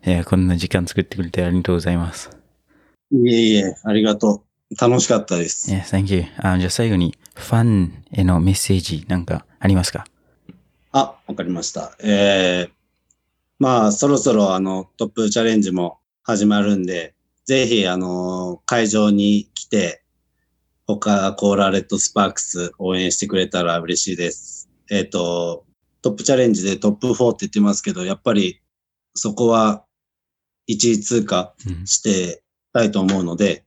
[0.05, 2.31] いや、こんな時間作ってくれてありがとうございます。
[3.11, 4.52] いえいえ、ありがとう。
[4.81, 5.71] 楽しかったです。
[5.71, 6.25] Yeah, thank you.
[6.39, 10.07] あじゃあ最後に、ファンへのメッセージなんかありますか？
[10.93, 11.97] あ、わかりました。
[12.03, 12.71] えー、
[13.59, 17.15] まあ、そろそろあの、トップチャレンジも始まるんで、
[17.45, 20.03] ぜひ、あの、会場に来て、
[20.87, 24.69] 他、コーラレッドスパークス応援してくれたら嬉しいです。
[24.91, 25.65] えっ、と、
[26.03, 28.61] トップチャレンジでトップ4って言ってますけど、やっぱり、
[29.15, 29.85] そこは、
[30.69, 32.43] 1位通過うんして
[32.73, 33.65] たいと思うので、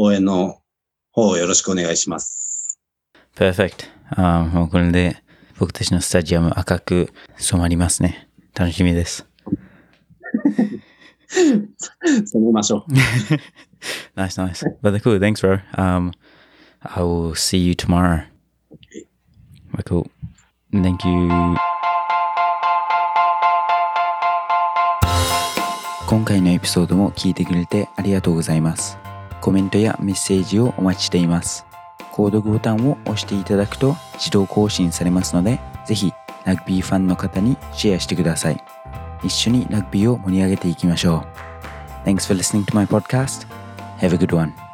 [0.00, 0.62] 応援の
[1.12, 2.80] 方をよろしくお願いします。
[3.36, 3.84] Perfect.
[4.10, 5.22] あもうこれで
[5.58, 8.28] 僕たちのスタジアム赤く染まりますね。
[8.54, 9.26] 楽しみです。
[12.24, 12.92] そうめましょう。
[14.16, 14.64] nice, nice.
[14.82, 15.18] But cool.
[15.18, 15.60] Thanks, bro.
[15.76, 16.12] Um,
[16.82, 18.24] I will see you tomorrow.
[19.72, 20.10] But cool.
[20.72, 21.56] Thank you.
[26.08, 29.09] 今回のエピソードも聞いてくれてありがとうございます。
[29.40, 31.66] コメントやメッセージをお待ちしています。
[32.12, 36.12] 購読ボタンを押していただくと自動更新されますので、ぜひ
[36.44, 38.62] ラグビーファンの方にシェアしてください。
[39.22, 41.24] 一緒にラグビーを盛り上げていきましょ
[42.04, 42.08] う。
[42.08, 43.46] Thanks for listening to my podcast.
[43.98, 44.69] Have a good one.